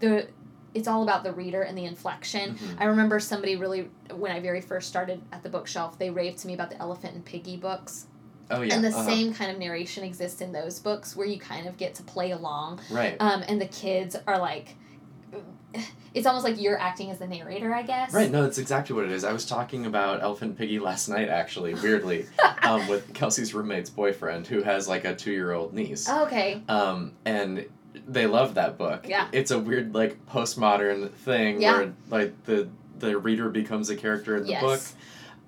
the 0.00 0.28
it's 0.74 0.88
all 0.88 1.02
about 1.02 1.22
the 1.22 1.32
reader 1.32 1.62
and 1.62 1.78
the 1.78 1.84
inflection. 1.84 2.56
Mhm. 2.56 2.80
I 2.80 2.84
remember 2.86 3.20
somebody 3.20 3.56
really 3.56 3.88
when 4.14 4.32
I 4.32 4.40
very 4.40 4.60
first 4.60 4.88
started 4.88 5.22
at 5.32 5.42
the 5.42 5.48
bookshelf, 5.48 5.98
they 5.98 6.10
raved 6.10 6.38
to 6.38 6.46
me 6.48 6.54
about 6.54 6.70
the 6.70 6.78
Elephant 6.80 7.14
and 7.14 7.24
Piggy 7.24 7.56
books. 7.56 8.06
Oh 8.50 8.62
yeah. 8.62 8.74
and 8.74 8.84
the 8.84 8.88
uh-huh. 8.88 9.04
same 9.04 9.32
kind 9.34 9.50
of 9.50 9.58
narration 9.58 10.04
exists 10.04 10.40
in 10.40 10.52
those 10.52 10.78
books 10.78 11.16
where 11.16 11.26
you 11.26 11.38
kind 11.38 11.66
of 11.66 11.76
get 11.76 11.94
to 11.96 12.02
play 12.02 12.32
along. 12.32 12.80
Right. 12.90 13.16
Um, 13.20 13.42
and 13.48 13.60
the 13.60 13.66
kids 13.66 14.16
are 14.26 14.38
like 14.38 14.76
it's 16.14 16.26
almost 16.26 16.44
like 16.44 16.60
you're 16.60 16.78
acting 16.78 17.10
as 17.10 17.18
the 17.18 17.26
narrator, 17.26 17.74
I 17.74 17.82
guess. 17.82 18.12
Right, 18.12 18.30
no, 18.30 18.42
that's 18.42 18.58
exactly 18.58 18.94
what 18.94 19.04
it 19.04 19.10
is. 19.10 19.24
I 19.24 19.32
was 19.32 19.44
talking 19.44 19.86
about 19.86 20.22
Elephant 20.22 20.56
Piggy 20.56 20.78
last 20.78 21.08
night, 21.08 21.28
actually, 21.28 21.74
weirdly, 21.74 22.26
um, 22.62 22.86
with 22.86 23.12
Kelsey's 23.14 23.52
roommate's 23.52 23.90
boyfriend, 23.90 24.46
who 24.46 24.62
has 24.62 24.86
like 24.88 25.04
a 25.04 25.14
two 25.14 25.32
year 25.32 25.52
old 25.52 25.74
niece. 25.74 26.08
okay. 26.08 26.62
Um, 26.68 27.12
and 27.24 27.66
they 28.06 28.26
love 28.26 28.54
that 28.54 28.78
book. 28.78 29.06
Yeah. 29.08 29.28
It's 29.32 29.50
a 29.50 29.58
weird, 29.58 29.94
like, 29.94 30.24
postmodern 30.26 31.10
thing 31.10 31.60
Yeah. 31.60 31.76
where, 31.76 31.92
like, 32.10 32.44
the 32.44 32.68
the 32.96 33.18
reader 33.18 33.48
becomes 33.50 33.90
a 33.90 33.96
character 33.96 34.36
in 34.36 34.44
the 34.44 34.50
Yes. 34.50 34.62
book. 34.62 34.80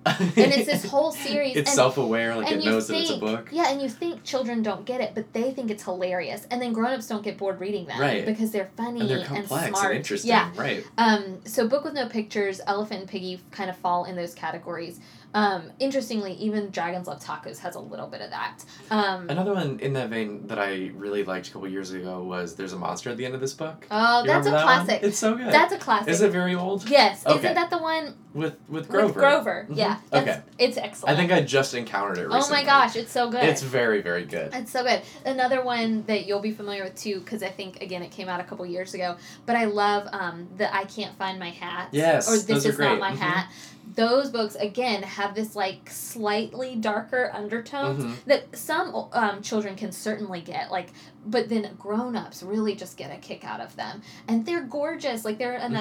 And 0.19 0.53
it's 0.53 0.65
this 0.65 0.85
whole 0.85 1.11
series 1.11 1.55
it's 1.55 1.69
and 1.69 1.75
self 1.75 1.97
aware, 1.97 2.35
like, 2.35 2.51
and 2.51 2.61
it 2.61 2.65
knows 2.65 2.87
that 2.87 2.97
it's 2.97 3.11
a 3.11 3.17
book. 3.17 3.49
Yeah, 3.51 3.69
and 3.71 3.81
you 3.81 3.89
think 3.89 4.23
children 4.23 4.61
don't 4.63 4.85
get 4.85 5.01
it, 5.01 5.13
but 5.15 5.33
they 5.33 5.51
think 5.51 5.71
it's 5.71 5.83
hilarious, 5.83 6.45
and 6.51 6.61
then 6.61 6.73
grown-ups 6.73 7.07
don't 7.07 7.23
get 7.23 7.37
bored 7.37 7.59
reading 7.59 7.85
them 7.85 7.99
Right. 7.99 8.25
because 8.25 8.51
they're 8.51 8.69
funny 8.77 9.01
And 9.01 9.09
they're 9.09 9.25
complex 9.25 9.65
and, 9.67 9.75
smart. 9.77 9.95
interesting. 9.95 10.29
Yeah. 10.29 10.51
Right. 10.55 10.85
Um. 10.97 11.39
So, 11.45 11.67
book 11.67 11.83
with 11.83 11.93
no 11.93 12.07
pictures, 12.07 12.61
Elephant 12.67 13.01
and 13.01 13.09
Piggy 13.09 13.41
kind 13.51 13.69
of 13.69 13.77
fall 13.77 14.05
in 14.05 14.15
those 14.15 14.33
categories. 14.33 14.99
Um. 15.33 15.71
Interestingly, 15.79 16.33
even 16.33 16.69
Dragons 16.71 17.07
Love 17.07 17.21
Tacos 17.23 17.59
has 17.59 17.75
a 17.75 17.79
little 17.79 18.07
bit 18.07 18.21
of 18.21 18.29
that. 18.31 18.63
Um. 18.89 19.29
Another 19.29 19.53
one 19.53 19.79
in 19.79 19.93
that 19.93 20.09
vein 20.09 20.47
that 20.47 20.57
I 20.59 20.91
really 20.95 21.23
liked 21.23 21.49
a 21.49 21.51
couple 21.51 21.67
years 21.67 21.91
ago 21.91 22.23
was 22.23 22.55
There's 22.55 22.73
a 22.73 22.77
Monster 22.77 23.09
at 23.11 23.17
the 23.17 23.25
End 23.25 23.35
of 23.35 23.41
this 23.41 23.53
book. 23.53 23.85
Oh, 23.91 24.21
You 24.21 24.27
that's 24.27 24.47
a 24.47 24.51
that 24.51 24.65
one? 24.65 24.85
classic. 24.85 25.03
It's 25.03 25.17
so 25.17 25.35
good. 25.35 25.47
That's 25.51 25.73
a 25.73 25.77
classic. 25.77 26.09
Is 26.09 26.21
it 26.21 26.31
very 26.31 26.55
old? 26.55 26.89
Yes. 26.89 27.25
Okay. 27.25 27.39
Isn't 27.39 27.55
that 27.55 27.69
the 27.69 27.77
one 27.77 28.15
With 28.33 28.55
with 28.69 28.87
Grover. 28.87 29.05
with 29.07 29.15
Grover? 29.15 29.67
Mhm. 29.69 29.77
Yeah. 29.77 29.96
Okay. 30.13 30.41
It's 30.57 30.77
excellent. 30.77 31.13
I 31.13 31.19
think 31.19 31.31
I 31.31 31.41
just 31.41 31.73
encountered 31.73 32.17
it 32.17 32.27
recently. 32.27 32.45
Oh 32.47 32.49
my 32.49 32.63
gosh, 32.63 32.95
it's 32.95 33.11
so 33.11 33.29
good. 33.29 33.43
It's 33.43 33.61
very, 33.61 34.01
very 34.01 34.25
good. 34.25 34.53
It's 34.53 34.71
so 34.71 34.83
good. 34.83 35.01
Another 35.25 35.63
one 35.63 36.03
that 36.07 36.25
you'll 36.25 36.39
be 36.39 36.51
familiar 36.51 36.83
with 36.83 36.95
too, 36.95 37.19
because 37.19 37.43
I 37.43 37.49
think 37.49 37.81
again 37.81 38.01
it 38.03 38.11
came 38.11 38.29
out 38.29 38.39
a 38.39 38.43
couple 38.43 38.65
years 38.65 38.93
ago. 38.93 39.17
But 39.45 39.55
I 39.55 39.65
love 39.65 40.07
um, 40.11 40.47
the 40.57 40.73
I 40.73 40.85
can't 40.85 41.17
find 41.17 41.39
my 41.39 41.49
hat. 41.51 41.89
Yes, 41.91 42.27
Or 42.29 42.33
this 42.37 42.45
those 42.45 42.65
are 42.65 42.69
is 42.69 42.79
not 42.79 42.87
great. 42.89 42.99
my 42.99 43.11
Mhm. 43.13 43.17
hat. 43.17 43.51
Those 43.95 44.29
books 44.29 44.55
again 44.55 45.01
have 45.03 45.33
this 45.33 45.55
like 45.55 45.89
slightly 45.89 46.75
darker 46.75 47.31
undertones 47.33 48.03
Mhm. 48.03 48.15
that 48.25 48.57
some 48.57 49.07
um, 49.13 49.41
children 49.41 49.75
can 49.75 49.91
certainly 49.93 50.41
get. 50.41 50.69
Like, 50.71 50.89
but 51.25 51.47
then 51.49 51.69
grown 51.79 52.15
ups 52.17 52.43
really 52.43 52.75
just 52.75 52.97
get 52.97 53.11
a 53.13 53.17
kick 53.17 53.45
out 53.45 53.61
of 53.61 53.75
them, 53.77 54.01
and 54.27 54.45
they're 54.45 54.63
gorgeous. 54.63 55.23
Like 55.23 55.37
they're 55.37 55.57
Mm-hmm. 55.59 55.73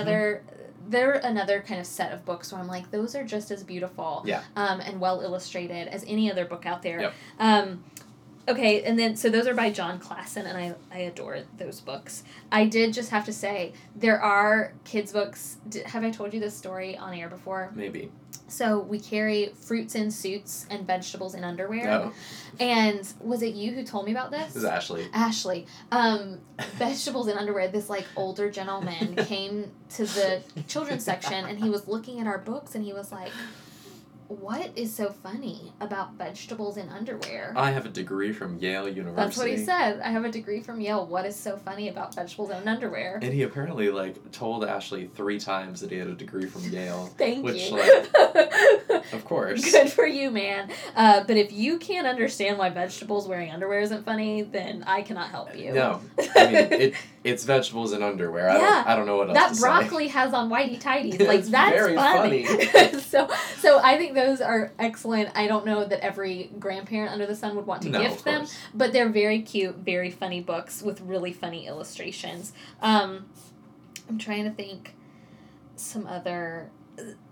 They're 0.88 1.14
another 1.14 1.62
kind 1.66 1.80
of 1.80 1.86
set 1.86 2.12
of 2.12 2.24
books 2.24 2.52
where 2.52 2.60
I'm 2.60 2.68
like, 2.68 2.90
those 2.90 3.14
are 3.14 3.24
just 3.24 3.50
as 3.50 3.62
beautiful 3.64 4.22
Yeah. 4.26 4.42
um, 4.56 4.80
and 4.80 5.00
well 5.00 5.20
illustrated 5.20 5.88
as 5.88 6.04
any 6.06 6.30
other 6.30 6.44
book 6.44 6.66
out 6.66 6.82
there. 6.82 7.00
Yep. 7.00 7.14
Um, 7.38 7.84
okay, 8.48 8.82
and 8.84 8.98
then 8.98 9.16
so 9.16 9.28
those 9.28 9.46
are 9.46 9.54
by 9.54 9.70
Jon 9.70 9.98
Klassen, 9.98 10.44
and 10.46 10.56
I, 10.56 10.74
I 10.92 10.98
adore 11.00 11.40
those 11.58 11.80
books. 11.80 12.22
I 12.52 12.66
did 12.66 12.92
just 12.94 13.10
have 13.10 13.24
to 13.26 13.32
say 13.32 13.72
there 13.96 14.20
are 14.20 14.72
kids' 14.84 15.12
books. 15.12 15.56
Have 15.86 16.04
I 16.04 16.10
told 16.10 16.32
you 16.32 16.40
this 16.40 16.56
story 16.56 16.96
on 16.96 17.12
air 17.14 17.28
before? 17.28 17.72
Maybe. 17.74 18.10
So 18.48 18.78
we 18.78 19.00
carry 19.00 19.52
fruits 19.60 19.94
in 19.94 20.10
suits 20.10 20.66
and 20.70 20.86
vegetables 20.86 21.34
in 21.34 21.44
underwear. 21.44 21.84
No. 21.84 22.12
And 22.60 23.06
was 23.20 23.42
it 23.42 23.54
you 23.54 23.72
who 23.72 23.84
told 23.84 24.06
me 24.06 24.12
about 24.12 24.30
this? 24.30 24.54
This 24.54 24.56
is 24.56 24.64
Ashley. 24.64 25.08
Ashley, 25.12 25.66
um, 25.90 26.38
vegetables 26.74 27.28
in 27.28 27.36
underwear. 27.36 27.68
This 27.68 27.90
like 27.90 28.06
older 28.16 28.50
gentleman 28.50 29.16
came 29.26 29.70
to 29.90 30.04
the 30.04 30.42
children's 30.68 31.04
section 31.04 31.44
and 31.44 31.58
he 31.58 31.68
was 31.68 31.88
looking 31.88 32.20
at 32.20 32.26
our 32.26 32.38
books 32.38 32.74
and 32.74 32.84
he 32.84 32.92
was 32.92 33.10
like, 33.10 33.32
"What 34.28 34.70
is 34.76 34.94
so 34.94 35.10
funny 35.10 35.72
about 35.80 36.14
vegetables 36.14 36.76
in 36.76 36.88
underwear?" 36.88 37.52
I 37.56 37.70
have 37.70 37.86
a 37.86 37.88
degree 37.88 38.32
from 38.32 38.58
Yale 38.58 38.88
University. 38.88 39.14
That's 39.16 39.36
what 39.36 39.48
he 39.48 39.56
said. 39.56 40.00
I 40.00 40.10
have 40.10 40.24
a 40.24 40.30
degree 40.30 40.60
from 40.60 40.80
Yale. 40.80 41.06
What 41.06 41.26
is 41.26 41.36
so 41.36 41.56
funny 41.56 41.88
about 41.88 42.14
vegetables 42.14 42.50
and 42.50 42.68
underwear? 42.68 43.18
And 43.22 43.32
he 43.32 43.42
apparently 43.42 43.90
like 43.90 44.32
told 44.32 44.64
Ashley 44.64 45.06
three 45.06 45.38
times 45.38 45.80
that 45.80 45.90
he 45.90 45.98
had 45.98 46.08
a 46.08 46.14
degree 46.14 46.46
from 46.46 46.62
Yale. 46.64 47.10
Thank 47.18 47.44
which, 47.44 47.70
you. 47.70 48.02
Of 49.12 49.24
course. 49.24 49.70
Good 49.70 49.92
for 49.92 50.06
you, 50.06 50.30
man. 50.30 50.70
Uh, 50.96 51.22
but 51.24 51.36
if 51.36 51.52
you 51.52 51.78
can't 51.78 52.06
understand 52.06 52.58
why 52.58 52.70
vegetables 52.70 53.28
wearing 53.28 53.52
underwear 53.52 53.80
isn't 53.80 54.04
funny, 54.04 54.42
then 54.42 54.82
I 54.84 55.02
cannot 55.02 55.28
help 55.28 55.56
you. 55.56 55.72
No. 55.72 56.00
I 56.34 56.46
mean 56.46 56.54
it 56.54 56.94
it's 57.26 57.44
vegetables 57.44 57.92
and 57.92 58.02
underwear. 58.04 58.48
I 58.50 58.54
Yeah. 58.56 58.60
don't 58.60 58.86
I 58.88 58.96
don't 58.96 59.06
know 59.06 59.16
what 59.16 59.28
else 59.28 59.36
that 59.38 59.48
to 59.50 59.54
say. 59.56 59.60
broccoli 59.60 60.08
has 60.08 60.32
on 60.32 60.48
whitey 60.50 60.80
tighties. 60.80 61.18
Like 61.26 61.44
that's 61.44 61.70
very 61.76 61.94
funny. 61.96 62.44
funny. 62.46 63.00
so 63.00 63.28
so 63.58 63.80
I 63.82 63.98
think 63.98 64.14
those 64.14 64.40
are 64.40 64.72
excellent. 64.78 65.30
I 65.34 65.46
don't 65.46 65.66
know 65.66 65.84
that 65.84 66.00
every 66.04 66.50
grandparent 66.58 67.12
under 67.12 67.26
the 67.26 67.34
sun 67.36 67.56
would 67.56 67.66
want 67.66 67.82
to 67.82 67.88
No, 67.90 68.00
gift 68.00 68.24
them, 68.24 68.46
but 68.74 68.92
they're 68.92 69.08
very 69.08 69.42
cute, 69.42 69.76
very 69.76 70.10
funny 70.10 70.40
books 70.40 70.82
with 70.82 71.00
really 71.00 71.32
funny 71.32 71.66
illustrations. 71.66 72.52
Um, 72.80 73.26
I'm 74.08 74.18
trying 74.18 74.44
to 74.44 74.50
think 74.50 74.94
some 75.74 76.06
other 76.06 76.70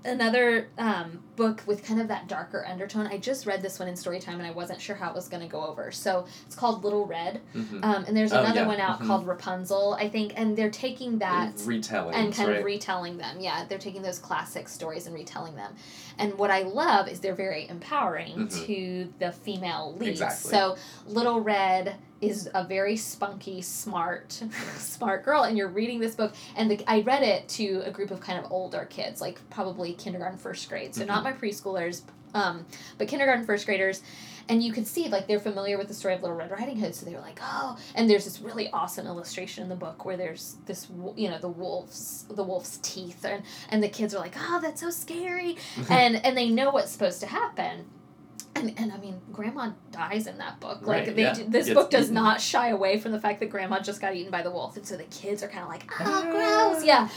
another 0.05 0.69
um, 0.77 1.23
book 1.37 1.63
with 1.67 1.83
kind 1.83 2.01
of 2.01 2.09
that 2.09 2.29
darker 2.29 2.67
undertone. 2.67 3.07
I 3.07 3.17
just 3.19 3.47
read 3.47 3.63
this 3.63 3.79
one 3.79 3.89
in 3.89 3.95
Storytime 3.95 4.35
and 4.35 4.43
I 4.43 4.51
wasn't 4.51 4.81
sure 4.81 4.95
how 4.95 5.09
it 5.09 5.15
was 5.15 5.29
going 5.29 5.43
to 5.43 5.49
go 5.49 5.65
over. 5.67 5.91
So 5.91 6.27
it's 6.47 6.55
called 6.55 6.85
Little 6.85 7.07
Red. 7.07 7.41
Mhm. 7.55 7.83
Um, 7.83 8.05
and 8.07 8.15
there's 8.17 8.33
Oh, 8.33 8.41
another 8.41 8.61
yeah. 8.61 8.67
one 8.67 8.81
out 8.81 9.01
Mhm. 9.01 9.07
called 9.07 9.27
Rapunzel, 9.27 9.95
I 9.99 10.09
think, 10.11 10.35
and 10.37 10.57
they're 10.57 10.71
taking 10.71 11.19
that 11.21 11.55
retelling 11.65 12.15
and 12.15 12.35
kind 12.35 12.51
right? 12.51 12.59
of 12.59 12.65
retelling 12.65 13.17
them. 13.17 13.41
Yeah, 13.41 13.65
they're 13.67 13.79
taking 13.79 14.03
those 14.03 14.19
classic 14.19 14.69
stories 14.69 15.07
and 15.07 15.15
retelling 15.15 15.57
them. 15.57 15.75
And 16.19 16.35
what 16.39 16.51
I 16.51 16.63
love 16.63 17.09
is 17.09 17.21
they're 17.21 17.35
very 17.35 17.67
empowering 17.69 18.49
Mhm. 18.49 18.67
to 18.67 19.13
the 19.19 19.33
female 19.33 19.95
leads. 19.99 20.21
Exactly. 20.21 20.51
So 20.51 20.77
Little 21.07 21.41
Red 21.41 21.97
is 22.29 22.49
a 22.55 22.65
very 22.65 22.97
spunky, 22.97 23.63
smart, 23.63 24.33
smart 24.77 25.25
girl, 25.25 25.43
and 25.43 25.57
you're 25.57 25.69
reading 25.69 26.01
this 26.01 26.15
book. 26.15 26.35
And 26.57 26.71
the, 26.71 26.85
I 26.87 27.01
read 27.03 27.23
it 27.23 27.49
to 27.51 27.83
a 27.85 27.91
group 27.91 28.11
of 28.11 28.21
kind 28.21 28.45
of 28.45 28.51
older 28.51 28.85
kids, 28.87 29.21
like 29.21 29.39
probably 29.51 29.93
kindergarten, 29.95 30.39
first 30.39 30.69
grade. 30.69 30.95
So 30.95 31.05
not 31.05 31.23
my 31.25 31.33
preschoolers, 31.33 32.03
um, 32.35 32.67
but 32.99 33.09
kindergarten, 33.09 33.47
first 33.47 33.67
graders. 33.67 34.03
And 34.49 34.63
you 34.63 34.73
could 34.73 34.87
see 34.87 35.09
like 35.09 35.27
they're 35.27 35.41
familiar 35.41 35.79
with 35.79 35.89
the 35.89 35.95
story 35.95 36.15
of 36.15 36.21
Little 36.21 36.37
Red 36.37 36.51
Riding 36.51 36.79
Hood, 36.79 36.95
so 36.95 37.07
they 37.07 37.15
were 37.15 37.21
like, 37.21 37.39
oh. 37.41 37.79
And 37.95 38.11
there's 38.11 38.25
this 38.25 38.41
really 38.41 38.69
awesome 38.71 39.07
illustration 39.07 39.63
in 39.63 39.71
the 39.71 39.77
book 39.77 40.05
where 40.05 40.19
there's 40.19 40.57
this, 40.67 40.89
you 41.17 41.31
know, 41.31 41.39
the 41.39 41.49
wolf's 41.49 42.27
the 42.29 42.43
wolf's 42.43 42.79
teeth, 42.83 43.25
and 43.25 43.43
and 43.71 43.83
the 43.83 43.89
kids 43.89 44.15
are 44.15 44.19
like, 44.19 44.35
oh, 44.39 44.61
that's 44.61 44.83
so 44.83 44.91
scary, 44.91 45.57
and 45.89 46.17
and 46.27 46.37
they 46.37 46.51
know 46.51 46.71
what's 46.71 46.91
supposed 46.91 47.21
to 47.21 47.27
happen. 47.27 47.87
And, 48.57 48.73
and 48.79 48.93
I 48.93 48.99
mean, 48.99 49.21
Grandma 49.33 49.73
dies 49.91 50.27
in 50.29 50.39
that 50.39 50.61
book. 50.61 50.87
Like 50.87 51.07
Right, 51.07 51.17
they, 51.17 51.23
yeah. 51.23 51.35
do- 51.35 51.45
this 51.49 51.67
Gets 51.67 51.75
book 51.75 51.91
does 51.91 52.05
eaten. 52.05 52.15
not 52.15 52.41
shy 52.41 52.69
away 52.69 52.99
from 53.01 53.11
the 53.11 53.19
fact 53.21 53.41
that 53.41 53.51
Grandma 53.51 53.81
just 53.81 54.01
got 54.01 54.15
eaten 54.15 54.31
by 54.31 54.43
the 54.43 54.51
wolf, 54.51 54.77
and 54.77 54.87
so 54.87 54.97
the 54.97 55.03
kids 55.05 55.43
are 55.43 55.49
kind 55.49 55.65
of 55.65 55.69
like, 55.69 55.91
oh, 56.01 56.05
Ah. 56.07 56.31
gross, 56.71 56.85
yeah. 56.85 57.09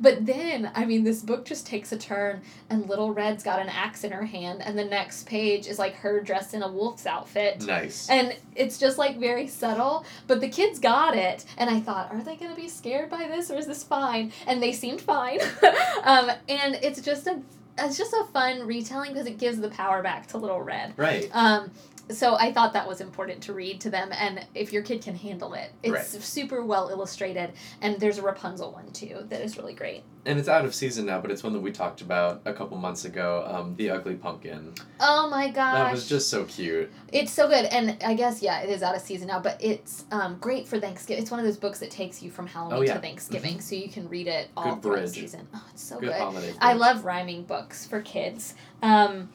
But 0.00 0.24
then, 0.24 0.70
I 0.74 0.86
mean, 0.86 1.04
this 1.04 1.20
book 1.22 1.44
just 1.44 1.66
takes 1.66 1.92
a 1.92 1.98
turn, 1.98 2.40
and 2.70 2.88
Little 2.88 3.12
Red's 3.12 3.42
got 3.44 3.60
an 3.60 3.68
axe 3.68 4.04
in 4.04 4.12
her 4.12 4.24
hand, 4.24 4.62
and 4.62 4.78
the 4.78 4.84
next 4.84 5.26
page 5.26 5.66
is 5.66 5.78
like 5.78 5.94
her 5.96 6.20
dressed 6.20 6.54
in 6.54 6.62
a 6.62 6.68
wolf's 6.72 7.04
outfit. 7.06 7.62
Nice. 7.66 8.08
And 8.08 8.34
it's 8.54 8.78
just 8.78 8.96
like 8.96 9.18
very 9.18 9.46
subtle, 9.48 10.04
but 10.26 10.40
the 10.40 10.48
kids 10.48 10.78
got 10.78 11.14
it. 11.14 11.44
And 11.58 11.68
I 11.68 11.78
thought, 11.80 12.10
are 12.10 12.22
they 12.22 12.36
going 12.36 12.54
to 12.54 12.60
be 12.60 12.68
scared 12.68 13.10
by 13.10 13.28
this 13.28 13.50
or 13.50 13.56
is 13.58 13.66
this 13.66 13.84
fine? 13.84 14.32
And 14.46 14.62
they 14.62 14.72
seemed 14.72 15.02
fine. 15.02 15.40
um, 16.04 16.30
and 16.48 16.76
it's 16.82 17.00
just 17.02 17.26
a 17.26 17.40
it's 17.78 17.98
just 17.98 18.12
a 18.12 18.24
fun 18.32 18.66
retelling 18.66 19.12
because 19.12 19.26
it 19.26 19.38
gives 19.38 19.58
the 19.60 19.68
power 19.68 20.02
back 20.02 20.26
to 20.28 20.38
Little 20.38 20.60
Red. 20.60 20.94
right. 20.96 21.28
Um, 21.32 21.70
so 22.10 22.36
I 22.36 22.52
thought 22.52 22.72
that 22.74 22.86
was 22.86 23.00
important 23.00 23.42
to 23.44 23.52
read 23.52 23.80
to 23.82 23.90
them, 23.90 24.10
and 24.12 24.46
if 24.54 24.72
your 24.72 24.82
kid 24.82 25.02
can 25.02 25.14
handle 25.16 25.54
it, 25.54 25.72
it's 25.82 25.92
Right. 25.92 26.04
super 26.22 26.64
well 26.64 26.88
illustrated, 26.88 27.52
and 27.80 27.98
there's 27.98 28.18
a 28.18 28.22
Rapunzel 28.22 28.72
one 28.72 28.90
too 28.92 29.26
that 29.28 29.40
is 29.40 29.56
really 29.56 29.74
great. 29.74 30.02
And 30.24 30.38
it's 30.40 30.48
out 30.48 30.64
of 30.64 30.74
season 30.74 31.06
now, 31.06 31.20
but 31.20 31.30
it's 31.30 31.44
one 31.44 31.52
that 31.52 31.60
we 31.60 31.70
talked 31.70 32.00
about 32.00 32.42
a 32.44 32.52
couple 32.52 32.76
months 32.78 33.04
ago. 33.04 33.44
Um, 33.48 33.76
the 33.76 33.90
Ugly 33.90 34.16
Pumpkin. 34.16 34.72
Oh 34.98 35.28
my 35.30 35.48
gosh, 35.50 35.74
That 35.74 35.92
was 35.92 36.08
just 36.08 36.28
so 36.30 36.44
cute. 36.44 36.90
It's 37.12 37.32
so 37.32 37.46
good, 37.48 37.64
and 37.66 37.96
I 38.04 38.14
guess 38.14 38.42
yeah, 38.42 38.60
it 38.60 38.70
is 38.70 38.82
out 38.82 38.94
of 38.96 39.02
season 39.02 39.28
now, 39.28 39.40
but 39.40 39.56
it's 39.62 40.04
um, 40.10 40.36
great 40.40 40.66
for 40.68 40.78
Thanksgiving. 40.80 41.22
It's 41.22 41.30
one 41.30 41.40
of 41.40 41.46
those 41.46 41.56
books 41.56 41.78
that 41.80 41.90
takes 41.90 42.22
you 42.22 42.30
from 42.30 42.46
Halloween 42.46 42.78
Oh, 42.78 42.82
yeah. 42.82 42.94
to 42.94 43.00
Thanksgiving, 43.00 43.60
so 43.60 43.74
you 43.76 43.88
can 43.88 44.08
read 44.08 44.26
it 44.26 44.48
all 44.56 44.74
Good 44.74 44.82
throughout 44.82 45.02
the 45.02 45.08
season. 45.08 45.46
Oh, 45.54 45.64
it's 45.72 45.82
so 45.82 45.98
Good 46.00 46.12
good. 46.12 46.54
I 46.60 46.72
love 46.74 47.04
rhyming 47.04 47.44
books 47.44 47.86
for 47.86 48.00
kids. 48.00 48.54
Um, 48.82 49.28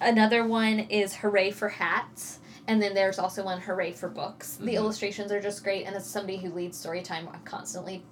another 0.00 0.46
one 0.46 0.80
is 0.80 1.16
Hooray 1.16 1.50
for 1.50 1.68
Hats. 1.68 2.40
And 2.66 2.82
then 2.82 2.92
there's 2.94 3.18
also 3.18 3.44
one 3.44 3.60
Hooray 3.62 3.92
for 3.92 4.08
Books. 4.10 4.56
The 4.56 4.72
Mhm. 4.72 4.74
illustrations 4.74 5.32
are 5.32 5.40
just 5.40 5.64
great, 5.64 5.86
and 5.86 5.96
as 5.96 6.04
somebody 6.06 6.36
who 6.36 6.50
leads 6.50 6.78
story 6.78 7.00
time, 7.00 7.26
I'm 7.32 7.40
constantly, 7.40 8.04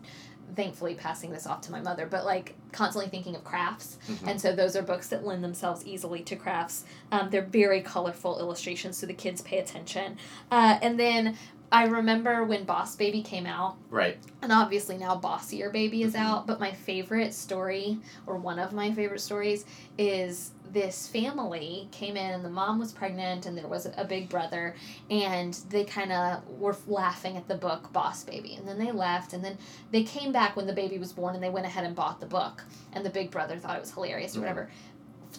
thankfully, 0.54 0.94
passing 0.94 1.30
this 1.30 1.46
off 1.46 1.60
to 1.62 1.72
my 1.72 1.80
mother, 1.80 2.06
but 2.06 2.24
like 2.24 2.54
constantly 2.72 3.10
thinking 3.10 3.36
of 3.36 3.44
crafts. 3.44 3.98
Mhm. 4.08 4.28
And 4.30 4.40
so 4.40 4.52
those 4.52 4.74
are 4.74 4.80
books 4.82 5.08
that 5.08 5.26
lend 5.26 5.44
themselves 5.44 5.84
easily 5.84 6.22
to 6.22 6.36
crafts. 6.36 6.84
Um, 7.12 7.28
they're 7.28 7.42
very 7.42 7.82
colorful 7.82 8.38
illustrations, 8.38 8.96
so 8.96 9.06
the 9.06 9.12
kids 9.12 9.42
pay 9.42 9.58
attention. 9.58 10.16
Uh, 10.50 10.78
and 10.80 10.98
then 10.98 11.36
I 11.72 11.84
remember 11.86 12.44
when 12.44 12.64
Boss 12.64 12.94
Baby 12.96 13.22
came 13.22 13.46
out, 13.46 13.76
Right. 13.90 14.18
and 14.40 14.52
obviously 14.52 14.96
now 14.98 15.16
Bossier 15.16 15.70
Baby 15.70 16.02
is 16.02 16.14
Mhm. 16.14 16.20
out, 16.20 16.46
but 16.46 16.60
my 16.60 16.70
favorite 16.72 17.34
story, 17.34 17.98
or 18.26 18.36
one 18.36 18.58
of 18.58 18.72
my 18.72 18.92
favorite 18.92 19.20
stories, 19.20 19.64
is 19.98 20.52
this 20.72 21.08
family 21.08 21.88
came 21.92 22.16
in 22.16 22.32
and 22.32 22.44
the 22.44 22.50
mom 22.50 22.78
was 22.78 22.92
pregnant 22.92 23.46
and 23.46 23.56
there 23.56 23.66
was 23.68 23.86
a 23.96 24.04
big 24.04 24.28
brother 24.28 24.74
and 25.10 25.54
they 25.70 25.84
kind 25.84 26.12
of 26.12 26.46
were 26.58 26.76
laughing 26.86 27.36
at 27.36 27.46
the 27.48 27.54
book 27.54 27.92
Boss 27.92 28.24
Baby 28.24 28.56
and 28.56 28.66
then 28.68 28.78
they 28.78 28.90
left 28.92 29.32
and 29.32 29.44
then 29.44 29.56
they 29.92 30.02
came 30.02 30.32
back 30.32 30.56
when 30.56 30.66
the 30.66 30.72
baby 30.72 30.98
was 30.98 31.12
born 31.12 31.34
and 31.34 31.42
they 31.42 31.50
went 31.50 31.66
ahead 31.66 31.84
and 31.84 31.94
bought 31.94 32.20
the 32.20 32.26
book 32.26 32.64
and 32.92 33.04
the 33.06 33.10
big 33.10 33.30
brother 33.30 33.56
thought 33.58 33.76
it 33.76 33.80
was 33.80 33.92
hilarious 33.92 34.34
or 34.36 34.38
Mhm. 34.40 34.42
whatever 34.42 34.70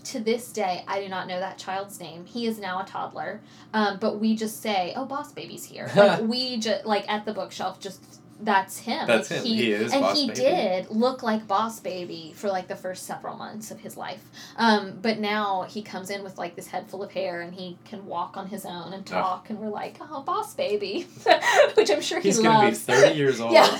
to 0.05 0.19
this 0.19 0.51
day, 0.51 0.83
I 0.87 1.01
do 1.01 1.09
not 1.09 1.27
know 1.27 1.39
that 1.39 1.57
child's 1.57 1.99
name. 1.99 2.25
He 2.25 2.45
is 2.47 2.59
now 2.59 2.81
a 2.81 2.85
toddler, 2.85 3.41
um, 3.73 3.97
but 3.99 4.19
we 4.19 4.35
just 4.35 4.61
say, 4.61 4.93
"Oh, 4.95 5.05
Boss 5.05 5.31
Baby's 5.31 5.65
here." 5.65 5.89
like 5.95 6.21
we 6.21 6.57
just 6.57 6.85
like 6.85 7.09
at 7.09 7.25
the 7.25 7.33
bookshelf, 7.33 7.79
just 7.79 8.21
that's 8.39 8.77
him. 8.77 9.07
That's 9.07 9.31
Like, 9.31 9.39
him. 9.39 9.45
He 9.47 9.71
is 9.71 9.91
and 9.93 10.05
he 10.15 10.27
Baby. 10.27 10.39
did 10.39 10.89
look 10.91 11.23
like 11.23 11.47
Boss 11.47 11.79
Baby 11.79 12.33
for 12.35 12.49
like 12.49 12.67
the 12.67 12.75
first 12.75 13.07
several 13.07 13.35
months 13.35 13.71
of 13.71 13.79
his 13.79 13.97
life. 13.97 14.23
Um, 14.57 14.99
but 15.01 15.17
now 15.19 15.63
he 15.63 15.81
comes 15.81 16.11
in 16.11 16.23
with 16.23 16.37
like 16.37 16.55
this 16.55 16.67
head 16.67 16.87
full 16.87 17.01
of 17.03 17.11
hair, 17.11 17.41
and 17.41 17.53
he 17.53 17.77
can 17.85 18.05
walk 18.05 18.37
on 18.37 18.47
his 18.47 18.63
own 18.65 18.93
and 18.93 19.03
talk, 19.05 19.49
and 19.49 19.57
we're 19.59 19.69
like, 19.69 19.97
"Oh, 20.01 20.21
Boss 20.21 20.53
Baby," 20.53 21.07
which 21.73 21.89
I'm 21.89 22.01
sure 22.01 22.19
He's 22.19 22.37
he 22.37 22.43
gonna 22.43 22.69
be 22.69 22.75
thirty 22.75 23.15
years 23.15 23.39
old. 23.41 23.53
Yeah. 23.53 23.77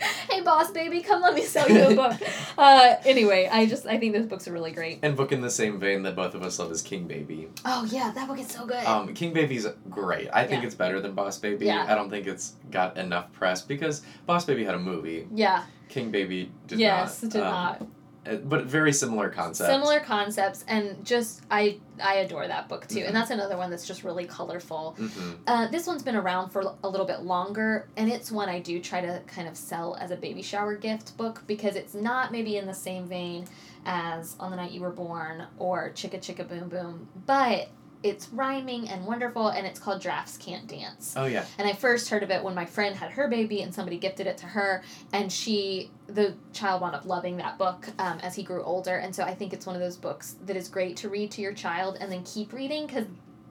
hey, 0.30 0.40
Boss 0.42 0.70
Baby, 0.70 1.02
come 1.02 1.20
let 1.22 1.34
me 1.34 1.42
sell 1.42 1.68
you 1.68 1.88
a 1.88 1.94
book. 1.94 2.20
uh, 2.56 2.96
anyway, 3.04 3.48
I 3.50 3.66
just 3.66 3.86
I 3.86 3.98
think 3.98 4.14
those 4.14 4.26
books 4.26 4.46
are 4.48 4.52
really 4.52 4.72
great. 4.72 5.00
And 5.02 5.16
book 5.16 5.32
in 5.32 5.40
the 5.40 5.50
same 5.50 5.78
vein 5.80 6.02
that 6.02 6.14
both 6.16 6.34
of 6.34 6.42
us 6.42 6.58
love 6.58 6.70
is 6.70 6.82
King 6.82 7.06
Baby. 7.06 7.48
Oh 7.64 7.84
yeah, 7.90 8.10
that 8.12 8.28
book 8.28 8.38
is 8.38 8.48
so 8.48 8.64
good. 8.66 8.84
Um, 8.84 9.12
King 9.14 9.32
Baby's 9.32 9.66
great. 9.90 10.28
I 10.32 10.46
think 10.46 10.62
Yeah. 10.62 10.66
it's 10.66 10.74
better 10.76 11.00
than 11.00 11.12
Boss 11.14 11.38
Baby. 11.38 11.66
Yeah. 11.66 11.86
I 11.88 11.94
don't 11.94 12.10
think 12.10 12.26
it's 12.26 12.54
got 12.70 12.96
enough 12.96 13.32
press 13.32 13.62
because 13.62 14.02
Boss 14.26 14.44
Baby 14.44 14.64
had 14.64 14.74
a 14.74 14.78
movie. 14.78 15.26
yeah. 15.34 15.64
King 15.88 16.10
Baby 16.10 16.52
did 16.66 16.78
yes, 16.78 17.22
not. 17.22 17.32
did 17.32 17.40
Um, 17.42 17.50
not. 17.54 17.86
Uh, 18.28 18.36
But 18.36 18.66
very 18.66 18.92
similar 18.92 19.28
concepts. 19.30 19.70
Similar 19.70 20.00
concepts, 20.00 20.64
and 20.68 21.04
just 21.04 21.42
I 21.50 21.78
I 22.02 22.14
adore 22.16 22.46
that 22.46 22.68
book 22.68 22.86
too, 22.86 23.00
Mhm. 23.00 23.06
and 23.08 23.16
that's 23.16 23.30
another 23.30 23.56
one 23.56 23.70
that's 23.70 23.86
just 23.86 24.04
really 24.04 24.24
colorful. 24.26 24.94
hmm 24.98 25.32
Uh, 25.46 25.66
this 25.68 25.86
one's 25.86 26.02
been 26.02 26.16
around 26.16 26.50
for 26.50 26.74
a 26.84 26.88
little 26.88 27.06
bit 27.06 27.22
longer, 27.22 27.88
and 27.96 28.10
it's 28.10 28.30
one 28.30 28.48
I 28.48 28.60
do 28.60 28.80
try 28.80 29.00
to 29.00 29.20
kind 29.26 29.48
of 29.48 29.56
sell 29.56 29.96
as 30.00 30.10
a 30.10 30.16
baby 30.16 30.42
shower 30.42 30.76
gift 30.76 31.16
book 31.16 31.42
because 31.46 31.74
it's 31.76 31.94
not 31.94 32.30
maybe 32.32 32.56
in 32.56 32.66
the 32.66 32.74
same 32.74 33.06
vein 33.08 33.46
as 33.86 34.36
On 34.38 34.50
the 34.50 34.56
Night 34.56 34.72
You 34.72 34.80
Were 34.82 34.90
Born 34.90 35.44
or 35.58 35.90
Chicka 35.94 36.18
Chicka 36.20 36.46
Boom 36.48 36.68
Boom, 36.68 37.08
but 37.26 37.68
it's 38.02 38.28
rhyming 38.28 38.88
and 38.88 39.04
wonderful, 39.06 39.48
and 39.48 39.66
it's 39.66 39.78
called 39.78 40.00
Giraffes 40.00 40.36
Can't 40.36 40.66
Dance. 40.66 41.14
Oh 41.16 41.26
yeah. 41.26 41.44
And 41.58 41.68
I 41.68 41.72
first 41.72 42.08
heard 42.08 42.22
of 42.22 42.30
it 42.30 42.42
when 42.42 42.54
my 42.54 42.64
friend 42.64 42.96
had 42.96 43.10
her 43.10 43.28
baby 43.28 43.62
and 43.62 43.74
somebody 43.74 43.98
gifted 43.98 44.26
it 44.26 44.38
to 44.38 44.46
her, 44.46 44.82
and 45.12 45.32
she, 45.32 45.90
the 46.06 46.34
child, 46.52 46.80
wound 46.80 46.94
up 46.94 47.04
loving 47.04 47.36
that 47.38 47.58
book 47.58 47.88
um, 47.98 48.18
as 48.20 48.34
he 48.34 48.42
grew 48.42 48.62
older. 48.62 48.96
And 48.96 49.14
so 49.14 49.24
I 49.24 49.34
think 49.34 49.52
it's 49.52 49.66
one 49.66 49.74
of 49.74 49.82
those 49.82 49.96
books 49.96 50.36
that 50.46 50.56
is 50.56 50.68
great 50.68 50.96
to 50.98 51.08
read 51.08 51.30
to 51.32 51.42
your 51.42 51.52
child 51.52 51.96
and 52.00 52.10
then 52.10 52.22
keep 52.24 52.52
reading 52.52 52.86
because. 52.86 53.06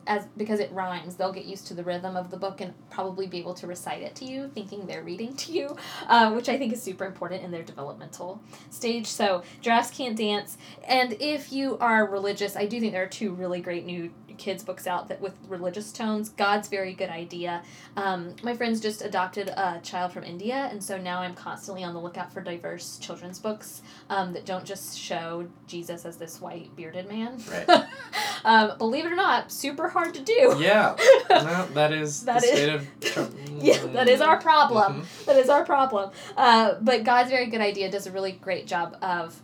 As, 0.08 0.26
because 0.38 0.60
it 0.60 0.72
rhymes, 0.72 1.16
they'll 1.16 1.34
get 1.34 1.46
used 1.46 1.68
to 1.68 1.74
the 1.74 1.84
rhythm 1.84 2.16
of 2.16 2.32
the 2.32 2.38
book 2.38 2.62
and 2.62 2.74
probably 2.90 3.28
be 3.28 3.40
able 3.40 3.54
to 3.56 3.68
recite 3.68 4.02
it 4.02 4.16
to 4.16 4.26
you, 4.26 4.50
thinking 4.54 4.86
they're 4.86 5.04
reading 5.04 5.36
to 5.36 5.52
you, 5.52 5.78
uh, 6.08 6.32
which 6.32 6.50
I 6.50 6.58
think 6.58 6.74
is 6.74 6.82
super 6.82 7.06
important 7.06 7.44
in 7.44 7.52
their 7.52 7.64
developmental 7.64 8.42
stage. 8.70 9.08
So, 9.08 9.44
Giraffes 9.62 9.92
Can't 9.92 10.18
Dance. 10.18 10.58
And 10.88 11.14
if 11.20 11.52
you 11.52 11.78
are 11.80 12.06
religious, 12.06 12.56
I 12.56 12.66
do 12.66 12.80
think 12.80 12.94
there 12.94 13.04
are 13.04 13.08
two 13.08 13.34
really 13.34 13.62
great 13.62 13.86
new 13.86 14.12
kids' 14.38 14.64
books 14.64 14.86
out 14.86 15.08
that 15.10 15.20
with 15.20 15.34
religious 15.48 15.92
tones. 15.92 16.30
God's 16.30 16.68
Very 16.68 16.94
Good 16.94 17.10
Idea 17.10 17.64
um, 17.98 18.36
my 18.44 18.56
friends 18.56 18.80
just 18.80 19.02
adopted 19.02 19.50
a 19.50 19.80
child 19.82 20.14
from 20.14 20.24
India, 20.24 20.70
and 20.72 20.84
so 20.84 21.00
now 21.00 21.20
I'm 21.20 21.34
constantly 21.34 21.84
on 21.84 21.96
the 21.96 22.00
lookout 22.00 22.32
for 22.32 22.42
diverse 22.42 23.00
children's 23.00 23.40
books 23.40 23.82
um, 24.10 24.34
that 24.34 24.46
don't 24.46 24.66
just 24.66 25.00
show 25.00 25.48
Jesus 25.66 26.06
as 26.06 26.18
this 26.18 26.40
white 26.40 26.76
bearded 26.76 27.10
man. 27.10 27.42
Right. 27.50 27.68
um, 28.46 28.78
believe 28.78 29.06
it 29.06 29.12
or 29.12 29.16
not, 29.16 29.52
super 29.52 29.88
hard 29.90 30.14
to 30.16 30.22
do. 30.22 30.56
Yeah. 30.60 30.96
No, 31.30 31.68
that 31.74 31.92
is 31.94 32.24
That 32.26 32.42
the 32.42 32.48
is- 32.48 32.88
state 33.00 33.18
of. 33.18 33.34
Yeah, 33.60 33.86
that 33.88 34.08
is 34.08 34.22
our 34.22 34.38
problem. 34.40 35.02
Mhm. 35.02 35.26
That 35.26 35.38
is 35.38 35.50
our 35.50 35.66
problem. 35.66 36.12
Uh, 36.36 36.76
but 36.82 37.04
God's 37.04 37.30
Very 37.32 37.48
Good 37.48 37.62
Idea 37.62 37.90
does 37.90 38.06
a 38.08 38.12
really 38.12 38.32
great 38.34 38.68
job 38.68 38.98
of 39.02 39.42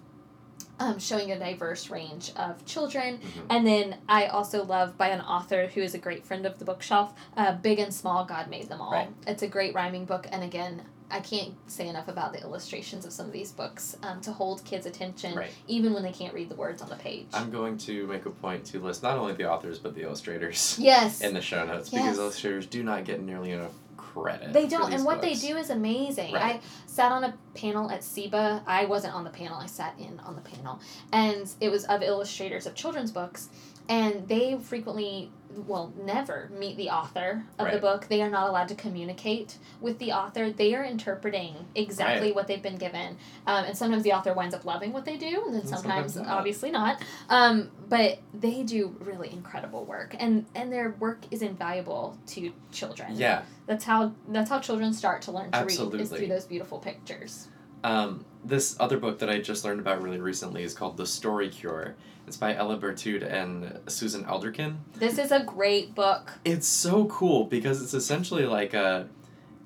um, 0.80 1.00
showing 1.00 1.32
a 1.32 1.40
diverse 1.40 1.90
range 1.90 2.32
of 2.36 2.64
children. 2.66 3.18
Mhm. 3.20 3.42
And 3.50 3.66
then 3.68 3.96
I 4.10 4.28
also 4.28 4.64
love 4.64 4.98
by 4.98 5.08
an 5.10 5.22
author 5.22 5.68
who 5.68 5.82
is 5.82 5.94
a 5.94 5.98
great 6.00 6.26
friend 6.26 6.46
of 6.46 6.60
the 6.60 6.66
bookshelf, 6.66 7.14
uh, 7.38 7.54
Big 7.54 7.80
and 7.80 7.94
Small, 7.94 8.26
God 8.26 8.50
Made 8.50 8.70
Them 8.70 8.82
All. 8.82 8.92
Right. 8.92 9.10
It's 9.28 9.42
a 9.44 9.48
great 9.48 9.74
rhyming 9.74 10.06
book. 10.06 10.28
And 10.32 10.44
again, 10.44 10.82
I 11.14 11.20
can't 11.20 11.54
say 11.68 11.88
enough 11.88 12.08
about 12.08 12.34
the 12.34 12.42
illustrations 12.42 13.06
of 13.06 13.14
some 13.14 13.28
of 13.28 13.32
these 13.32 13.52
books 13.52 13.96
um, 14.04 14.20
to 14.22 14.32
hold 14.32 14.66
kids' 14.66 14.86
attention, 14.86 15.36
Right. 15.36 15.52
even 15.68 15.94
when 15.94 16.04
they 16.04 16.12
can't 16.12 16.34
read 16.34 16.50
the 16.50 16.56
words 16.56 16.82
on 16.82 16.90
the 16.90 16.96
page. 16.96 17.28
I'm 17.34 17.52
going 17.52 17.78
to 17.80 18.08
make 18.08 18.26
a 18.26 18.32
point 18.32 18.66
to 18.66 18.80
list 18.80 19.04
not 19.04 19.18
only 19.18 19.34
the 19.34 19.50
authors 19.50 19.78
but 19.80 19.94
the 19.96 20.02
illustrators 20.04 20.76
yes. 20.82 21.22
in 21.22 21.34
the 21.34 21.42
show 21.42 21.66
notes 21.66 21.92
Yes. 21.94 22.02
because 22.04 22.18
illustrators 22.18 22.66
do 22.66 22.84
not 22.84 23.06
get 23.06 23.22
nearly 23.22 23.52
enough 23.52 23.72
credit. 23.96 24.54
They 24.54 24.68
don't, 24.68 24.94
and 24.94 25.06
what 25.06 25.22
books. 25.22 25.42
they 25.42 25.48
do 25.48 25.56
is 25.58 25.70
amazing. 25.70 26.34
Right. 26.34 26.56
I 26.56 26.60
sat 26.88 27.12
on 27.12 27.24
a 27.24 27.34
panel 27.56 27.90
at 27.90 28.02
SIBA. 28.02 28.62
I 28.68 28.86
wasn't 28.86 29.16
on 29.16 29.24
the 29.24 29.30
panel. 29.32 29.58
I 29.58 29.66
sat 29.68 29.96
in 30.00 30.20
on 30.22 30.36
the 30.36 30.42
panel, 30.42 30.80
and 31.12 31.50
it 31.62 31.70
was 31.70 31.86
of 31.86 32.02
illustrators 32.04 32.66
of 32.66 32.76
children's 32.76 33.12
books. 33.12 33.50
and 33.90 34.28
they 34.30 34.58
frequently 34.58 35.30
well 35.68 35.94
never 36.04 36.50
meet 36.58 36.78
the 36.78 36.90
author 36.90 37.44
of 37.60 37.72
the 37.72 37.78
book. 37.80 38.08
They 38.10 38.22
are 38.22 38.30
not 38.30 38.50
allowed 38.50 38.68
to 38.70 38.76
communicate 38.76 39.58
with 39.82 40.00
the 40.00 40.12
author. 40.12 40.52
They 40.52 40.76
are 40.76 40.84
interpreting 40.84 41.56
exactly 41.76 42.28
Right. 42.28 42.36
what 42.36 42.48
they've 42.48 42.62
been 42.62 42.78
given. 42.78 43.18
Um, 43.48 43.66
and 43.66 43.78
sometimes 43.78 44.04
the 44.04 44.14
author 44.14 44.34
winds 44.34 44.54
up 44.56 44.66
loving 44.66 44.94
what 44.94 45.06
they 45.06 45.18
do 45.18 45.44
and 45.46 45.54
then 45.54 45.62
And 45.62 45.70
sometimes, 45.70 46.14
sometimes 46.14 46.16
not. 46.16 46.28
obviously 46.38 46.72
not. 46.72 47.02
Um, 47.30 47.72
but 47.90 48.20
they 48.34 48.64
do 48.64 48.96
really 49.00 49.32
incredible 49.32 49.86
work 49.86 50.16
and 50.20 50.46
and 50.56 50.72
their 50.72 50.92
work 51.00 51.20
is 51.32 51.42
invaluable 51.42 52.18
to 52.28 52.52
children. 52.72 53.16
Yeah. 53.16 53.44
that's 53.66 53.86
how 53.86 54.12
that's 54.28 54.50
how 54.50 54.60
children 54.60 54.92
start 54.94 55.22
to 55.24 55.32
learn 55.32 55.52
to 55.52 55.60
read 55.66 56.02
is 56.02 56.10
through 56.10 56.28
those 56.28 56.46
beautiful 56.46 56.80
pictures 56.80 57.48
Um, 57.84 58.26
this 58.46 58.76
other 58.80 58.98
book 58.98 59.20
that 59.20 59.30
I 59.30 59.40
just 59.40 59.64
learned 59.64 59.80
about 59.80 60.02
really 60.02 60.20
recently 60.20 60.64
is 60.64 60.74
called 60.74 60.98
The 60.98 61.06
Story 61.06 61.50
Cure. 61.50 61.96
It's 62.28 62.38
by 62.38 62.56
Ella 62.56 62.78
Berthoud 62.78 63.24
and 63.30 63.80
Susan 63.88 64.24
Elderkin. 64.26 64.78
this 64.96 65.18
is 65.18 65.32
a 65.32 65.44
great 65.44 65.94
book 65.94 66.32
It's 66.46 66.68
so 66.68 67.06
cool 67.06 67.46
because 67.46 67.82
it's 67.82 67.94
essentially 67.94 68.46
like 68.46 68.74
a, 68.74 69.08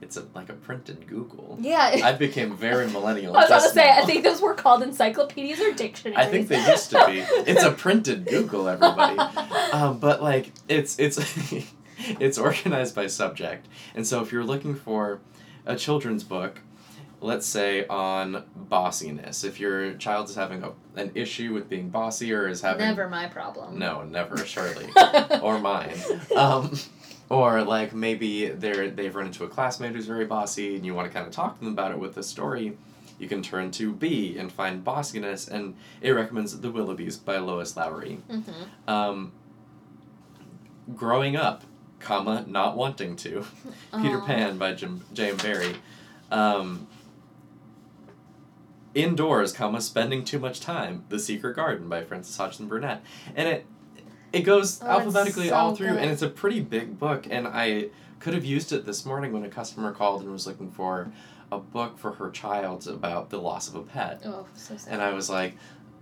it's 0.02 0.18
a, 0.18 0.26
like 0.36 0.50
a 0.50 0.54
printed 0.54 1.08
Google. 1.08 1.58
yeah 1.60 2.00
I 2.04 2.14
became 2.14 2.56
very 2.56 2.88
millennial. 2.88 3.36
I 3.38 3.42
was 3.42 3.50
about 3.50 3.64
to 3.64 3.70
say, 3.70 3.90
I 3.92 4.06
think 4.06 4.24
those 4.24 4.42
were 4.42 4.54
called 4.56 4.82
encyclopedias 4.84 5.60
or 5.60 5.72
dictionaries. 5.74 6.18
I 6.20 6.26
think 6.30 6.48
they 6.48 6.64
used 6.68 6.90
to 6.92 7.04
be. 7.08 7.20
It's 7.52 7.64
a 7.64 7.72
printed 7.72 8.26
Google, 8.26 8.68
everybody. 8.68 9.18
Um, 9.74 10.00
but 10.00 10.24
like 10.24 10.52
it's 10.70 10.98
it's 10.98 11.20
it's 12.00 12.38
organized 12.38 12.96
by 12.96 13.08
subject, 13.08 13.68
and 13.96 14.08
so 14.08 14.22
if 14.22 14.32
you're 14.32 14.44
looking 14.46 14.76
for 14.76 15.20
a 15.66 15.76
children's 15.76 16.24
book, 16.24 16.62
let's 17.20 17.46
say 17.48 17.86
on 17.88 18.44
bossiness, 18.56 19.44
if 19.44 19.60
your 19.60 19.94
child 19.96 20.30
is 20.30 20.36
having 20.36 20.64
a, 20.64 20.72
an 20.96 21.12
issue 21.16 21.54
with 21.54 21.68
being 21.70 21.90
bossy 21.90 22.32
or 22.34 22.48
is 22.48 22.62
having 22.62 22.86
Never 22.86 23.10
my 23.10 23.28
problem. 23.28 23.80
no, 23.80 24.04
never 24.04 24.38
surely 24.38 24.88
or 25.42 25.60
mine. 25.60 25.96
Um, 26.36 26.78
or 27.30 27.64
like 27.64 27.94
maybe 27.94 28.50
they're 28.50 28.90
they've 28.90 29.14
run 29.16 29.26
into 29.28 29.44
a 29.44 29.48
classmate 29.50 29.94
who's 29.94 30.06
very 30.06 30.26
bossy 30.26 30.76
and 30.76 30.86
you 30.86 30.94
want 30.94 31.08
to 31.08 31.14
kind 31.14 31.28
of 31.28 31.34
talk 31.34 31.58
to 31.58 31.64
them 31.66 31.74
about 31.74 31.92
it 31.92 32.00
with 32.00 32.16
a 32.18 32.24
story. 32.24 32.78
You 33.20 33.28
can 33.28 33.42
turn 33.42 33.72
to 33.72 33.92
B 33.94 34.38
and 34.38 34.52
find 34.52 34.84
bossiness, 34.84 35.48
and 35.48 35.76
it 36.02 36.12
recommends 36.12 36.60
The 36.60 36.72
Willoughbys 36.72 37.26
by 37.26 37.40
Lois 37.40 37.76
Lowry. 37.76 38.20
hmm 38.30 38.42
Um, 38.88 39.32
growing 40.96 41.36
up, 41.36 41.64
comma, 42.00 42.46
not 42.48 42.78
wanting 42.78 43.16
to. 43.18 43.44
Peter 44.02 44.20
Pan 44.22 44.58
by 44.60 44.74
Jim 44.74 45.04
J.M. 45.14 45.38
Barrie. 45.38 45.76
Um, 46.32 46.88
Indoors, 48.98 49.54
comma, 49.54 49.80
spending 49.80 50.24
too 50.26 50.40
much 50.40 50.60
time. 50.60 51.04
The 51.10 51.20
Secret 51.20 51.56
Garden 51.56 51.88
by 51.88 52.04
Frances 52.04 52.36
Hodgson 52.36 52.68
Burnett. 52.68 53.04
And 53.36 53.48
it 53.48 53.66
it 54.34 54.42
goes 54.42 54.82
Oh, 54.84 54.88
alphabetically 54.88 55.50
so 55.50 55.56
all 55.56 55.76
through 55.76 55.90
good. 55.90 55.98
and 56.00 56.12
it's 56.12 56.22
a 56.24 56.28
pretty 56.30 56.60
big 56.62 57.00
book 57.00 57.28
and 57.30 57.48
I 57.48 57.90
could 58.20 58.34
have 58.34 58.44
used 58.44 58.74
it 58.74 58.86
this 58.86 59.06
morning 59.06 59.32
when 59.32 59.44
a 59.46 59.50
customer 59.50 59.92
called 59.94 60.24
and 60.24 60.32
was 60.32 60.48
looking 60.48 60.72
for 60.72 61.12
a 61.52 61.60
book 61.60 61.98
for 62.00 62.14
her 62.14 62.30
child 62.32 62.88
about 62.88 63.30
the 63.30 63.38
loss 63.38 63.70
of 63.70 63.76
a 63.76 63.84
pet. 63.84 64.22
Oh, 64.26 64.46
so 64.56 64.76
sad. 64.76 64.92
And 64.94 65.02
I 65.02 65.14
was 65.14 65.30
like, 65.30 65.56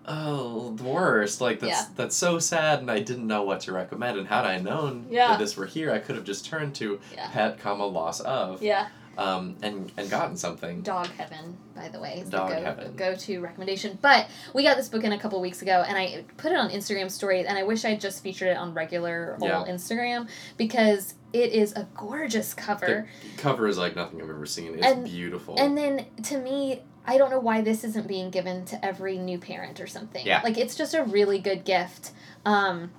oh, 0.07 0.73
the 0.75 0.83
worst. 0.85 1.39
Like, 1.41 1.59
that's, 1.59 1.71
Yeah. 1.71 1.85
that's 1.95 2.15
so 2.15 2.39
sad, 2.39 2.79
and 2.79 2.89
I 2.89 2.99
didn't 2.99 3.27
know 3.27 3.43
what 3.43 3.59
to 3.61 3.73
recommend. 3.73 4.17
And 4.17 4.27
had 4.27 4.45
I 4.45 4.57
known 4.59 5.05
Yeah. 5.09 5.27
that 5.29 5.39
this 5.39 5.55
were 5.57 5.65
here, 5.67 5.91
I 5.91 5.99
could 5.99 6.15
have 6.15 6.23
just 6.25 6.45
turned 6.45 6.73
to 6.75 6.99
Yeah. 7.13 7.29
pet, 7.31 7.59
comma, 7.59 7.85
loss 7.85 8.21
of, 8.21 8.63
yeah, 8.63 8.87
um, 9.17 9.55
and, 9.61 9.91
and 9.97 10.09
gotten 10.09 10.35
something. 10.37 10.81
Dog 10.81 11.07
Heaven, 11.07 11.57
by 11.75 11.89
the 11.89 11.99
way, 11.99 12.19
is 12.21 12.29
Dog 12.29 12.49
the 12.49 12.55
go, 12.55 12.61
Heaven. 12.61 12.95
go-to 12.95 13.39
recommendation. 13.41 13.97
But 14.01 14.27
we 14.53 14.63
got 14.63 14.77
this 14.77 14.89
book 14.89 15.03
in 15.03 15.11
a 15.11 15.19
couple 15.19 15.39
weeks 15.41 15.61
ago, 15.61 15.83
and 15.87 15.97
I 15.97 16.23
put 16.37 16.51
it 16.51 16.57
on 16.57 16.69
Instagram 16.69 17.09
stories, 17.11 17.45
and 17.47 17.57
I 17.57 17.63
wish 17.63 17.85
I 17.85 17.95
just 17.95 18.21
featured 18.23 18.49
it 18.49 18.57
on 18.57 18.73
regular 18.73 19.37
Yeah. 19.41 19.59
old 19.59 19.67
Instagram 19.67 20.27
because 20.57 21.15
it 21.33 21.51
is 21.51 21.73
a 21.73 21.87
gorgeous 21.95 22.53
cover. 22.53 23.07
The 23.35 23.41
Cover 23.41 23.67
is 23.67 23.77
like 23.77 23.95
nothing 23.95 24.21
I've 24.21 24.29
ever 24.29 24.45
seen. 24.45 24.75
It's 24.75 24.85
And- 24.85 25.03
beautiful. 25.05 25.55
And 25.59 25.77
then 25.77 26.05
to 26.23 26.37
me, 26.39 26.81
I 27.05 27.17
don't 27.17 27.29
know 27.29 27.39
why 27.39 27.61
this 27.61 27.83
isn't 27.83 28.07
being 28.07 28.29
given 28.31 28.65
to 28.65 28.83
every 28.83 29.17
new 29.17 29.37
parent 29.37 29.79
or 29.79 29.85
something. 29.87 30.25
Yeah. 30.25 30.41
Like 30.43 30.57
it's 30.57 30.75
just 30.75 30.93
a 30.93 31.03
really 31.03 31.39
good 31.39 31.63
gift. 31.65 32.11
Um 32.45 32.91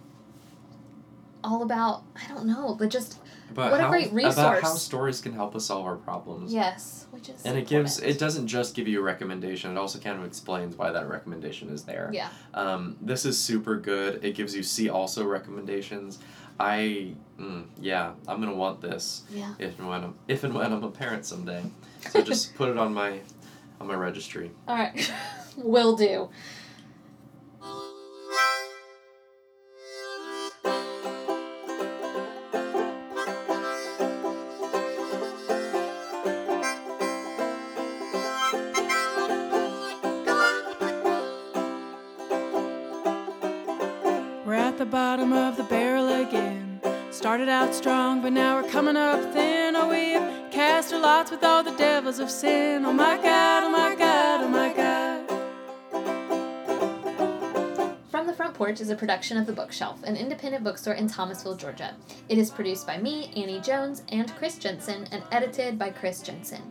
all 1.43 1.63
about 1.63 2.03
I 2.15 2.27
don't 2.29 2.47
know, 2.47 2.75
but 2.79 2.89
just 2.89 3.19
but 3.55 3.71
what 3.71 3.81
a 3.81 3.85
how, 3.85 3.91
great 3.91 4.09
About 4.13 4.63
how 4.63 4.75
stories 4.75 5.21
can 5.21 5.33
help 5.33 5.55
us 5.55 5.67
solve 5.67 5.87
our 5.87 5.97
problems. 5.97 6.53
yes, 6.53 7.07
which 7.11 7.29
is 7.29 7.45
And 7.45 7.57
it 7.57 7.67
gives 7.67 7.99
it 8.01 8.19
doesn't 8.19 8.47
just 8.49 8.75
give 8.75 8.87
you 8.89 9.01
a 9.01 9.03
recommendation, 9.03 9.71
it 9.73 9.79
also 9.79 9.99
kind 9.99 10.19
of 10.19 10.25
explains 10.25 10.77
why 10.77 10.91
that 10.93 11.09
recommendation 11.09 11.69
is 11.71 11.85
there. 11.85 12.11
Yeah. 12.13 12.29
Um, 12.55 12.97
this 13.01 13.25
is 13.25 13.39
super 13.41 13.77
good. 13.77 14.25
It 14.25 14.35
gives 14.35 14.55
you 14.55 14.63
see 14.63 14.89
also 14.89 15.25
recommendations. 15.25 16.19
I 16.59 17.15
mm, 17.39 17.67
yeah, 17.81 18.13
I'm 18.27 18.41
gonna 18.41 18.55
want 18.55 18.81
this 18.81 19.25
Yeah. 19.31 19.55
if 19.59 19.79
and 19.79 19.89
when 19.89 20.05
I'm 20.05 20.15
if 20.29 20.45
and 20.45 20.55
when 20.55 20.73
I'm 20.73 20.83
a 20.85 20.91
parent 20.91 21.25
someday. 21.25 21.63
So 22.11 22.23
just 22.23 22.55
put 22.57 22.69
it 22.69 22.79
on 22.79 22.95
my 22.95 23.21
on 23.81 23.87
my 23.87 23.95
registry. 23.95 24.51
All 24.67 24.77
right. 24.77 25.13
Will 25.57 25.97
do. 25.97 26.29
Bottom 44.87 45.33
of 45.33 45.57
the 45.57 45.65
barrel 45.65 46.09
again. 46.09 46.81
Started 47.11 47.49
out 47.49 47.75
strong, 47.75 48.23
but 48.23 48.33
now 48.33 48.61
we're 48.61 48.71
coming 48.71 48.97
up 48.97 49.21
thin. 49.33 49.75
Oh, 49.75 49.89
we 49.89 50.13
have 50.13 50.51
cast 50.51 50.93
our 50.93 51.01
lots 51.01 51.31
with 51.31 51.43
all 51.43 51.63
the 51.63 51.77
devils 51.77 52.19
of 52.21 52.31
sin. 52.31 52.85
Oh 52.85 52.93
my 52.93 53.17
God, 53.17 53.65
oh 53.65 53.71
my 53.71 53.95
God, 53.97 54.45
oh 54.45 54.49
my 54.49 54.73
God. 54.73 54.86
Porch 58.57 58.81
is 58.81 58.89
a 58.89 58.97
production 58.97 59.37
of 59.37 59.45
The 59.45 59.53
Bookshelf, 59.53 60.03
an 60.05 60.17
independent 60.17 60.65
bookstore 60.65 60.95
in 60.95 61.09
Thomasville, 61.09 61.57
Georgia. 61.57 61.95
It 62.31 62.39
is 62.39 62.51
produced 62.51 62.87
by 62.87 62.97
me, 62.97 63.31
Annie 63.37 63.61
Jones, 63.61 64.03
and 64.11 64.35
Chris 64.37 64.57
Jensen, 64.57 65.07
and 65.13 65.23
edited 65.31 65.79
by 65.79 65.91
Chris 65.91 66.23
Jensen. 66.23 66.63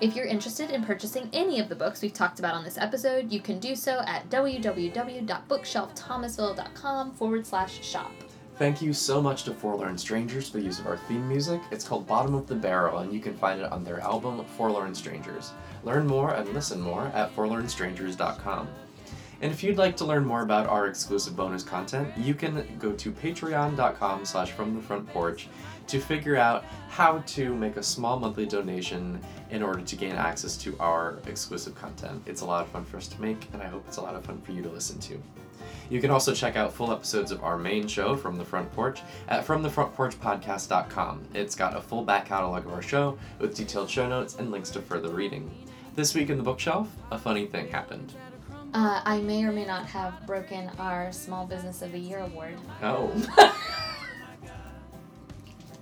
If 0.00 0.16
you're 0.16 0.24
interested 0.24 0.70
in 0.70 0.82
purchasing 0.82 1.28
any 1.34 1.60
of 1.60 1.68
the 1.68 1.76
books 1.76 2.00
we've 2.00 2.14
talked 2.14 2.38
about 2.38 2.54
on 2.54 2.64
this 2.64 2.78
episode, 2.78 3.30
you 3.30 3.40
can 3.40 3.58
do 3.58 3.76
so 3.76 4.00
at 4.06 4.30
www.bookshelfthomasville.com 4.30 7.12
forward 7.12 7.46
slash 7.46 7.84
shop. 7.84 8.12
Thank 8.56 8.80
you 8.80 8.94
so 8.94 9.20
much 9.20 9.42
to 9.42 9.52
Forlorn 9.52 9.98
Strangers 9.98 10.48
for 10.48 10.56
the 10.56 10.64
use 10.64 10.78
of 10.78 10.86
our 10.86 10.96
theme 10.96 11.28
music. 11.28 11.60
It's 11.70 11.86
called 11.86 12.06
Bottom 12.06 12.34
of 12.34 12.46
the 12.46 12.54
Barrel, 12.54 13.00
and 13.00 13.12
you 13.12 13.20
can 13.20 13.36
find 13.36 13.60
it 13.60 13.70
on 13.70 13.84
their 13.84 14.00
album 14.00 14.42
Forlorn 14.56 14.94
Strangers. 14.94 15.52
Learn 15.82 16.06
more 16.06 16.32
and 16.32 16.48
listen 16.54 16.80
more 16.80 17.08
at 17.08 17.36
forlornstrangers.com. 17.36 18.66
And 19.44 19.52
if 19.52 19.62
you'd 19.62 19.76
like 19.76 19.94
to 19.98 20.06
learn 20.06 20.24
more 20.24 20.40
about 20.40 20.68
our 20.68 20.86
exclusive 20.86 21.36
bonus 21.36 21.62
content, 21.62 22.08
you 22.16 22.32
can 22.32 22.66
go 22.78 22.92
to 22.92 23.12
patreon.com 23.12 24.24
slash 24.24 24.52
from 24.52 24.74
the 24.74 24.80
front 24.80 25.06
porch 25.08 25.48
to 25.86 26.00
figure 26.00 26.36
out 26.36 26.64
how 26.88 27.18
to 27.26 27.54
make 27.54 27.76
a 27.76 27.82
small 27.82 28.18
monthly 28.18 28.46
donation 28.46 29.20
in 29.50 29.62
order 29.62 29.82
to 29.82 29.96
gain 29.96 30.12
access 30.12 30.56
to 30.56 30.74
our 30.80 31.18
exclusive 31.26 31.74
content. 31.74 32.22
It's 32.24 32.40
a 32.40 32.46
lot 32.46 32.62
of 32.62 32.70
fun 32.70 32.86
for 32.86 32.96
us 32.96 33.06
to 33.08 33.20
make, 33.20 33.46
and 33.52 33.62
I 33.62 33.66
hope 33.66 33.84
it's 33.86 33.98
a 33.98 34.00
lot 34.00 34.14
of 34.14 34.24
fun 34.24 34.40
for 34.40 34.52
you 34.52 34.62
to 34.62 34.70
listen 34.70 34.98
to. 35.00 35.22
You 35.90 36.00
can 36.00 36.10
also 36.10 36.32
check 36.32 36.56
out 36.56 36.72
full 36.72 36.90
episodes 36.90 37.30
of 37.30 37.44
our 37.44 37.58
main 37.58 37.86
show, 37.86 38.16
From 38.16 38.38
the 38.38 38.46
Front 38.46 38.72
Porch, 38.72 39.02
at 39.28 39.46
FromTheFrontPorchPodcast.com. 39.46 41.20
It's 41.34 41.54
got 41.54 41.76
a 41.76 41.82
full 41.82 42.02
back 42.02 42.24
catalog 42.24 42.64
of 42.64 42.72
our 42.72 42.80
show 42.80 43.18
with 43.38 43.54
detailed 43.54 43.90
show 43.90 44.08
notes 44.08 44.36
and 44.36 44.50
links 44.50 44.70
to 44.70 44.80
further 44.80 45.10
reading. 45.10 45.50
This 45.96 46.14
week 46.14 46.30
in 46.30 46.38
the 46.38 46.42
bookshelf, 46.42 46.88
a 47.10 47.18
funny 47.18 47.44
thing 47.44 47.68
happened. 47.68 48.14
Uh, 48.74 49.00
I 49.04 49.20
may 49.20 49.44
or 49.44 49.52
may 49.52 49.64
not 49.64 49.86
have 49.86 50.26
broken 50.26 50.68
our 50.80 51.12
Small 51.12 51.46
Business 51.46 51.80
of 51.80 51.92
the 51.92 51.98
Year 51.98 52.18
award. 52.18 52.58
Oh. 52.82 53.08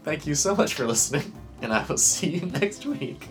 Thank 0.04 0.26
you 0.26 0.34
so 0.34 0.54
much 0.54 0.74
for 0.74 0.86
listening, 0.86 1.32
and 1.62 1.72
I 1.72 1.86
will 1.86 1.96
see 1.96 2.36
you 2.36 2.46
next 2.60 2.84
week. 2.84 3.28